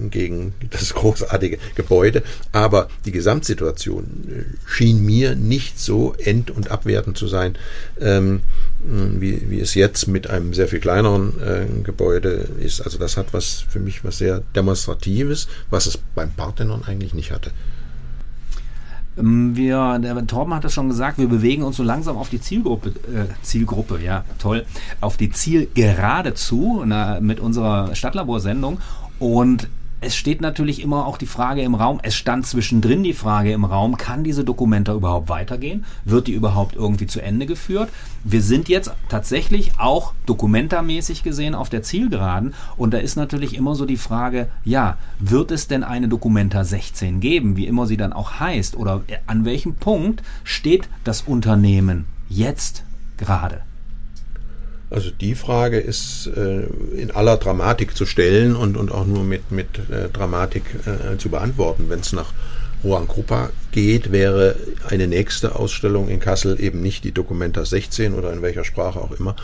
[0.09, 2.22] gegen das großartige Gebäude.
[2.53, 7.57] Aber die Gesamtsituation äh, schien mir nicht so end- und abwertend zu sein,
[8.01, 8.43] ähm,
[8.85, 12.80] wie, wie es jetzt mit einem sehr viel kleineren äh, Gebäude ist.
[12.80, 17.30] Also das hat was für mich was sehr Demonstratives, was es beim Parthenon eigentlich nicht
[17.30, 17.53] hatte.
[19.16, 22.41] Ähm, wir, der Torben hat es schon gesagt, wir bewegen uns so langsam auf die
[22.41, 24.64] Zielgruppe, äh, Zielgruppe, ja, toll,
[25.01, 26.85] auf die Zielgerade zu
[27.20, 28.80] mit unserer Stadtlaborsendung.
[29.18, 29.68] Und
[30.03, 33.64] es steht natürlich immer auch die Frage im Raum, es stand zwischendrin die Frage im
[33.64, 35.84] Raum, kann diese Dokumenta überhaupt weitergehen?
[36.05, 37.88] Wird die überhaupt irgendwie zu Ende geführt?
[38.24, 43.74] Wir sind jetzt tatsächlich auch dokumentamäßig gesehen auf der Zielgeraden und da ist natürlich immer
[43.74, 48.12] so die Frage, ja, wird es denn eine Dokumenta 16 geben, wie immer sie dann
[48.12, 52.84] auch heißt, oder an welchem Punkt steht das Unternehmen jetzt
[53.16, 53.62] gerade?
[54.93, 56.64] Also die Frage ist äh,
[57.01, 61.30] in aller Dramatik zu stellen und, und auch nur mit, mit äh, Dramatik äh, zu
[61.30, 61.86] beantworten.
[61.88, 62.32] Wenn es nach
[62.82, 64.57] Juan Krupa geht, wäre
[64.88, 69.12] eine nächste Ausstellung in Kassel eben nicht die Documenta 16 oder in welcher Sprache auch
[69.12, 69.34] immer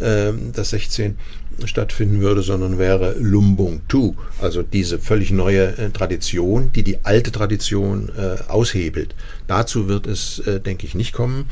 [0.00, 1.18] äh, das 16
[1.64, 7.30] stattfinden würde, sondern wäre Lumbung Tu, also diese völlig neue äh, Tradition, die die alte
[7.30, 9.14] Tradition äh, aushebelt.
[9.46, 11.46] Dazu wird es, äh, denke ich, nicht kommen.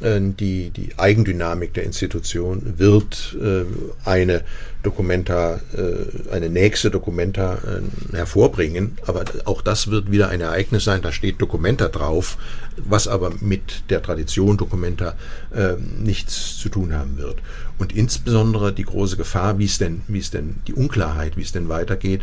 [0.00, 3.64] Äh, die, die Eigendynamik der Institution wird äh,
[4.04, 4.42] eine
[4.82, 8.98] Dokumenta, äh, eine nächste Dokumenta äh, hervorbringen.
[9.06, 11.02] Aber auch das wird wieder ein Ereignis sein.
[11.02, 12.38] Da steht Dokumenta drauf,
[12.76, 15.14] was aber mit der Tradition Dokumenta
[15.54, 17.36] äh, nichts zu tun haben wird.
[17.78, 21.52] Und insbesondere die große Gefahr, wie es denn, wie es denn, die Unklarheit, wie es
[21.52, 22.22] denn weitergeht,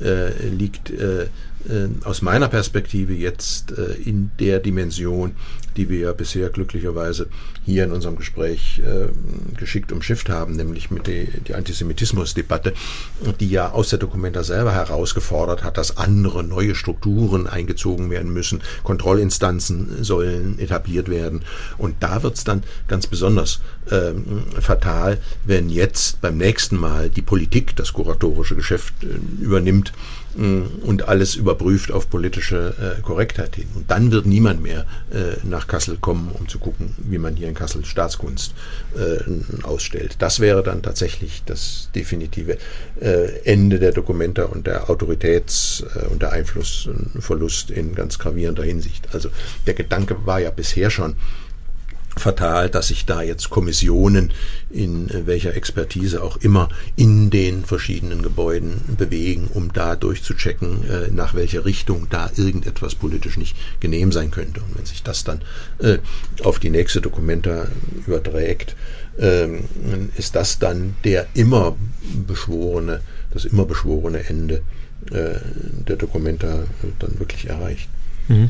[0.00, 0.90] äh, liegt
[2.04, 5.32] aus meiner Perspektive jetzt äh, in der Dimension,
[5.76, 7.28] die wir ja bisher glücklicherweise
[7.64, 9.08] hier in unserem Gespräch äh,
[9.58, 12.72] geschickt umschifft haben, nämlich mit der die Antisemitismusdebatte,
[13.38, 18.62] die ja aus der Dokumenta selber herausgefordert hat, dass andere neue Strukturen eingezogen werden müssen,
[18.82, 21.42] Kontrollinstanzen sollen etabliert werden.
[21.78, 24.12] Und da wird es dann ganz besonders äh,
[24.60, 31.08] fatal, wenn jetzt beim nächsten Mal die Politik das kuratorische Geschäft äh, übernimmt äh, und
[31.08, 33.66] alles überprüft auf politische äh, Korrektheit hin.
[33.74, 37.48] Und dann wird niemand mehr äh, nach Kassel kommen, um zu gucken, wie man hier
[37.48, 38.54] in Kassel Staatskunst
[38.96, 40.16] äh, ausstellt.
[40.20, 42.58] Das wäre dann tatsächlich das definitive
[43.00, 49.08] äh, Ende der Dokumenta und der Autoritäts- äh, und der Einflussverlust in ganz gravierender Hinsicht.
[49.12, 49.30] Also
[49.66, 51.16] der Gedanke war ja bisher schon,
[52.16, 54.32] fatal, dass sich da jetzt Kommissionen
[54.70, 61.34] in welcher Expertise auch immer in den verschiedenen Gebäuden bewegen, um da durchzuchecken, äh, nach
[61.34, 64.60] welcher Richtung da irgendetwas politisch nicht genehm sein könnte.
[64.60, 65.42] Und wenn sich das dann
[65.78, 65.98] äh,
[66.42, 67.68] auf die nächste Dokumenta
[68.06, 68.76] überträgt,
[69.18, 69.64] ähm,
[70.16, 71.76] ist das dann der immer
[72.26, 73.00] beschworene,
[73.32, 74.62] das immer beschworene Ende
[75.10, 75.38] äh,
[75.88, 76.64] der Dokumenta
[76.98, 77.88] dann wirklich erreicht.
[78.28, 78.48] Mhm.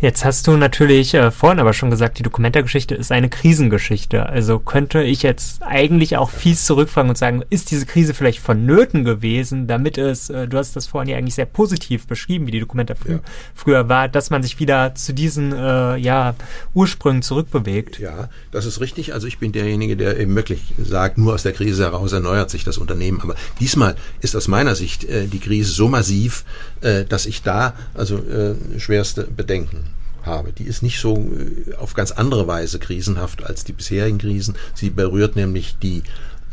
[0.00, 4.24] Jetzt hast du natürlich äh, vorhin aber schon gesagt, die Dokumentargeschichte ist eine Krisengeschichte.
[4.24, 9.04] Also könnte ich jetzt eigentlich auch fies zurückfragen und sagen, ist diese Krise vielleicht vonnöten
[9.04, 12.60] gewesen, damit es, äh, du hast das vorhin ja eigentlich sehr positiv beschrieben, wie die
[12.60, 13.20] Dokumenta frü ja.
[13.54, 16.34] früher war, dass man sich wieder zu diesen äh, ja,
[16.72, 17.98] Ursprüngen zurückbewegt.
[17.98, 19.12] Ja, das ist richtig.
[19.12, 22.64] Also ich bin derjenige, der eben wirklich sagt, nur aus der Krise heraus erneuert sich
[22.64, 23.20] das Unternehmen.
[23.20, 26.46] Aber diesmal ist aus meiner Sicht äh, die Krise so massiv,
[26.80, 29.89] äh, dass ich da also äh, schwerste Bedenken
[30.26, 30.52] habe.
[30.52, 34.54] Die ist nicht so äh, auf ganz andere Weise krisenhaft als die bisherigen Krisen.
[34.74, 36.02] Sie berührt nämlich die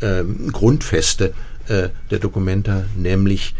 [0.00, 1.32] ähm, Grundfeste
[1.68, 3.54] äh, der Dokumenta, nämlich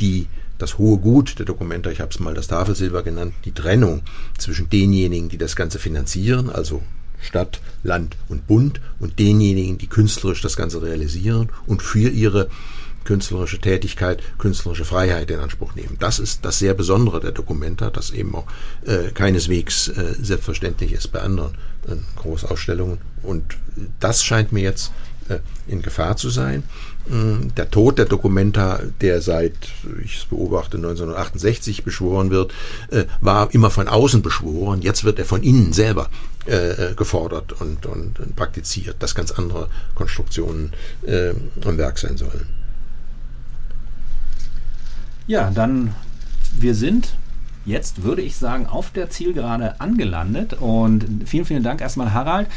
[0.00, 0.26] die
[0.58, 4.02] das hohe Gut der Dokumenta, ich habe es mal das Tafelsilber genannt, die Trennung
[4.38, 6.82] zwischen denjenigen, die das Ganze finanzieren, also
[7.20, 12.48] Stadt, Land und Bund, und denjenigen, die künstlerisch das Ganze realisieren und für ihre
[13.04, 15.96] künstlerische Tätigkeit, künstlerische Freiheit in Anspruch nehmen.
[15.98, 18.46] Das ist das sehr Besondere der Dokumenta, das eben auch
[18.86, 21.52] äh, keineswegs äh, selbstverständlich ist bei anderen
[21.86, 22.98] äh, Großausstellungen.
[23.22, 23.56] Und
[24.00, 24.92] das scheint mir jetzt
[25.28, 25.38] äh,
[25.68, 26.64] in Gefahr zu sein.
[27.08, 29.54] Mm, der Tod der Dokumenta, der seit,
[30.04, 32.52] ich beobachte, 1968 beschworen wird,
[32.90, 34.82] äh, war immer von außen beschworen.
[34.82, 36.10] Jetzt wird er von innen selber
[36.46, 40.72] äh, gefordert und, und, praktiziert, dass ganz andere Konstruktionen
[41.64, 42.61] am Werk sein sollen.
[45.26, 45.94] Ja, dann
[46.58, 47.14] wir sind
[47.64, 50.54] jetzt, würde ich sagen, auf der Zielgerade angelandet.
[50.54, 52.48] Und vielen, vielen Dank erstmal, Harald,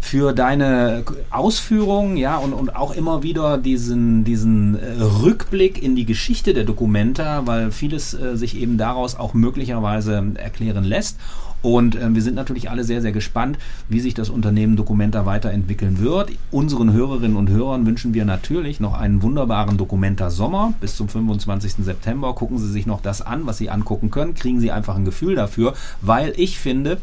[0.00, 6.06] für deine Ausführungen, ja, und, und auch immer wieder diesen, diesen äh, Rückblick in die
[6.06, 11.18] Geschichte der Dokumenta, weil vieles äh, sich eben daraus auch möglicherweise erklären lässt.
[11.62, 13.58] Und äh, wir sind natürlich alle sehr, sehr gespannt,
[13.88, 16.30] wie sich das Unternehmen Documenta weiterentwickeln wird.
[16.50, 21.84] Unseren Hörerinnen und Hörern wünschen wir natürlich noch einen wunderbaren Documenta Sommer bis zum 25.
[21.84, 22.34] September.
[22.34, 24.34] Gucken Sie sich noch das an, was Sie angucken können.
[24.34, 26.98] Kriegen Sie einfach ein Gefühl dafür, weil ich finde,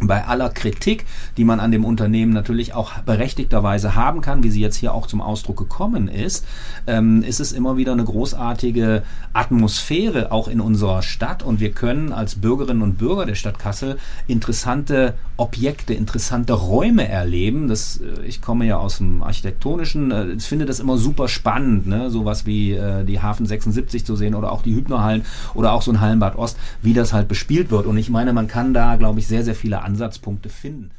[0.00, 4.60] bei aller Kritik, die man an dem Unternehmen natürlich auch berechtigterweise haben kann, wie sie
[4.60, 6.46] jetzt hier auch zum Ausdruck gekommen ist,
[6.86, 12.12] ähm, ist es immer wieder eine großartige Atmosphäre auch in unserer Stadt und wir können
[12.12, 17.68] als Bürgerinnen und Bürger der Stadt Kassel interessante Objekte, interessante Räume erleben.
[17.68, 21.86] Das, äh, ich komme ja aus dem architektonischen, äh, ich finde das immer super spannend,
[21.86, 22.10] ne?
[22.10, 25.24] sowas wie äh, die Hafen 76 zu sehen oder auch die Hübnerhallen
[25.54, 27.86] oder auch so ein Hallenbad Ost, wie das halt bespielt wird.
[27.86, 30.90] Und ich meine, man kann da, glaube ich, sehr, sehr viele Ansatzpunkte finden.